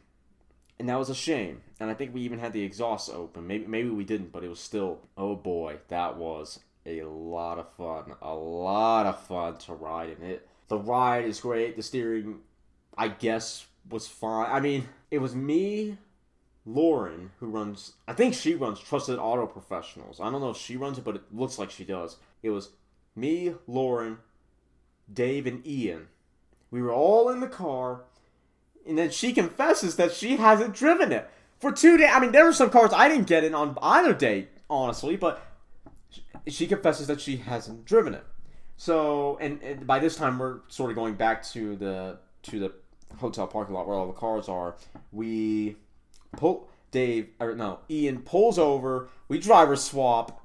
[0.80, 1.62] and that was a shame.
[1.80, 3.48] And I think we even had the exhaust open.
[3.48, 5.00] Maybe maybe we didn't, but it was still.
[5.18, 8.16] Oh boy, that was a lot of fun.
[8.22, 10.48] A lot of fun to ride in it.
[10.68, 11.76] The ride is great.
[11.76, 12.40] The steering,
[12.98, 14.50] I guess, was fine.
[14.52, 15.98] I mean, it was me,
[16.66, 20.20] Lauren, who runs, I think she runs Trusted Auto Professionals.
[20.20, 22.18] I don't know if she runs it, but it looks like she does.
[22.44, 22.70] It was
[23.16, 24.20] me, Lauren,
[25.12, 26.08] Dave, and Ian.
[26.72, 28.04] We were all in the car,
[28.88, 31.30] and then she confesses that she hasn't driven it
[31.60, 32.10] for two days.
[32.12, 35.46] I mean, there were some cars I didn't get in on either day, honestly, but
[36.48, 38.26] she confesses that she hasn't driven it.
[38.78, 42.72] So, and, and by this time, we're sort of going back to the to the
[43.18, 44.76] hotel parking lot where all the cars are.
[45.12, 45.76] We
[46.38, 49.10] pull Dave or no Ian pulls over.
[49.28, 50.44] We driver swap.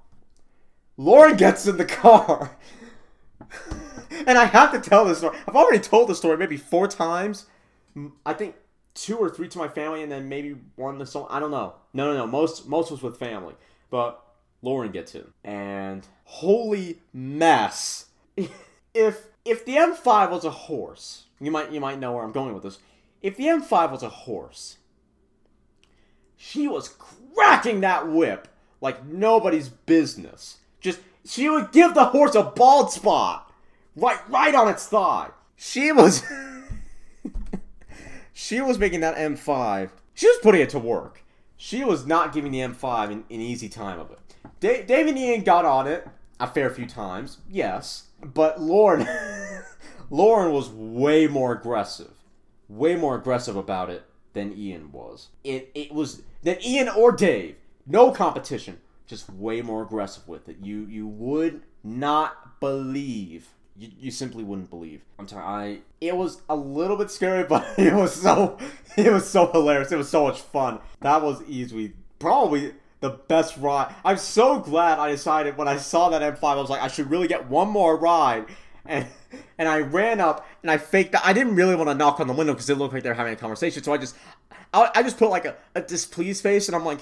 [0.97, 2.57] Lauren gets in the car,
[4.27, 5.37] and I have to tell this story.
[5.49, 7.47] I've already told the story maybe four times.
[8.25, 8.55] I think
[8.95, 11.33] two or three to my family, and then maybe one to someone.
[11.33, 11.75] I don't know.
[11.93, 12.27] No, no, no.
[12.29, 13.55] Most most was with family,
[13.91, 14.25] but
[14.63, 18.07] Lauren gets in, and holy mess!
[18.95, 22.55] if if the M5 was a horse, you might you might know where I'm going
[22.55, 22.79] with this.
[23.23, 24.79] If the M5 was a horse,
[26.37, 28.49] she was cracking that whip
[28.81, 30.59] like nobody's business.
[30.81, 33.53] Just she would give the horse a bald spot
[33.97, 35.31] right right on its thigh.
[35.57, 36.23] She was
[38.33, 39.91] she was making that M5.
[40.15, 41.25] She was putting it to work.
[41.57, 44.19] She was not giving the M5 an, an easy time of it.
[44.91, 46.07] And Ian got on it
[46.41, 49.01] a fair few times, yes, but Lauren
[50.11, 52.13] Lauren was way more aggressive,
[52.69, 55.29] way more aggressive about it than Ian was.
[55.43, 57.57] It it was than Ian or Dave.
[57.87, 58.79] No competition.
[59.07, 60.57] Just way more aggressive with it.
[60.63, 63.49] You you would not believe.
[63.77, 65.03] You, you simply wouldn't believe.
[65.19, 68.59] I'm telling I it was a little bit scary, but it was so
[68.97, 69.93] it was so hilarious.
[69.93, 70.81] It was so much fun.
[71.01, 73.95] That was easily probably the best ride.
[74.03, 77.11] I'm so glad I decided when I saw that M5, I was like, I should
[77.11, 78.47] really get one more ride.
[78.87, 79.07] And
[79.59, 81.15] and I ran up and I faked.
[81.25, 83.15] I didn't really want to knock on the window because it looked like they were
[83.15, 83.83] having a conversation.
[83.83, 84.15] So I just,
[84.73, 87.01] I, I just put like a, a displeased face, and I'm like,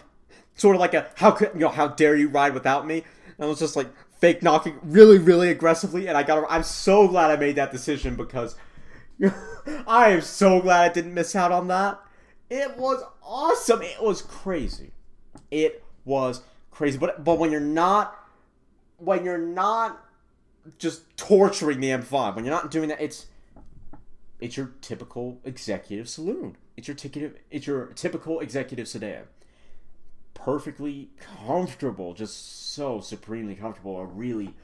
[0.54, 3.04] sort of like a how could you know how dare you ride without me?
[3.36, 6.44] And I was just like fake knocking really really aggressively, and I got.
[6.48, 8.54] I'm so glad I made that decision because
[9.86, 12.00] I am so glad I didn't miss out on that.
[12.50, 13.82] It was awesome.
[13.82, 14.92] It was crazy.
[15.50, 16.98] It was crazy.
[16.98, 18.16] But but when you're not
[18.98, 20.04] when you're not
[20.78, 23.26] just torturing the M5, when you're not doing that, it's
[24.40, 26.56] it's your typical executive saloon.
[26.76, 27.42] It's your ticket.
[27.50, 29.24] It's your typical executive sedan.
[30.34, 33.98] Perfectly comfortable, just so supremely comfortable.
[33.98, 34.54] A really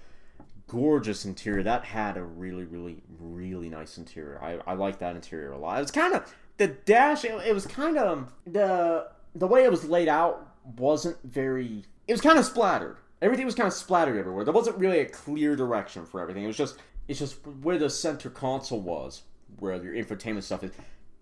[0.66, 1.62] gorgeous interior.
[1.62, 4.40] That had a really, really, really nice interior.
[4.42, 5.78] I, I like that interior a lot.
[5.78, 7.24] It was kind of the dash.
[7.24, 11.84] It, it was kind of um, the the way it was laid out wasn't very.
[12.08, 12.96] It was kind of splattered.
[13.20, 14.44] Everything was kind of splattered everywhere.
[14.44, 16.44] There wasn't really a clear direction for everything.
[16.44, 19.22] It was just it's just where the center console was,
[19.58, 20.72] where your infotainment stuff is.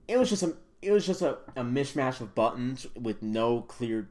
[0.09, 4.09] It was just a it was just a, a mishmash of buttons with no clear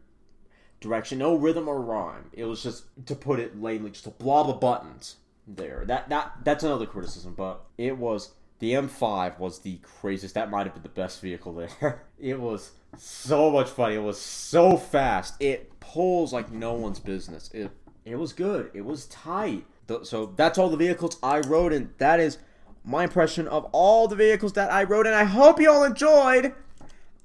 [0.79, 2.29] direction, no rhythm or rhyme.
[2.33, 5.17] It was just to put it lamely, just a blob of buttons
[5.47, 5.83] there.
[5.85, 10.35] That that that's another criticism, but it was the M5 was the craziest.
[10.35, 12.03] That might have been the best vehicle there.
[12.19, 13.91] it was so much fun.
[13.91, 15.35] It was so fast.
[15.39, 17.49] It pulls like no one's business.
[17.53, 17.71] It
[18.05, 18.71] it was good.
[18.73, 19.65] It was tight.
[20.03, 22.37] So that's all the vehicles I rode, and that is
[22.83, 25.05] my impression of all the vehicles that I rode.
[25.05, 26.53] And I hope you all enjoyed.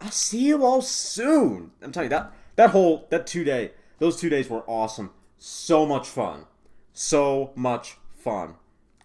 [0.00, 1.72] I'll see you all soon.
[1.82, 5.10] I'm telling you that that whole that two day those two days were awesome.
[5.38, 6.46] So much fun.
[6.92, 8.54] So much fun.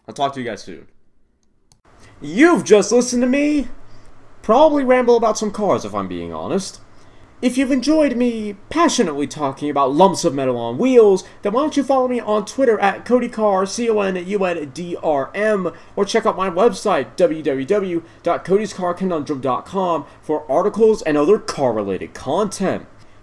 [0.07, 0.87] I'll talk to you guys soon.
[2.21, 3.67] You've just listened to me
[4.41, 6.79] probably ramble about some cars if I'm being honest.
[7.41, 11.75] If you've enjoyed me passionately talking about lumps of metal on wheels, then why don't
[11.75, 20.51] you follow me on Twitter at CodyCar, C-O-N-U-N-D-R-M, or check out my website, www.codyscarconundrum.com, for
[20.51, 22.85] articles and other car-related content.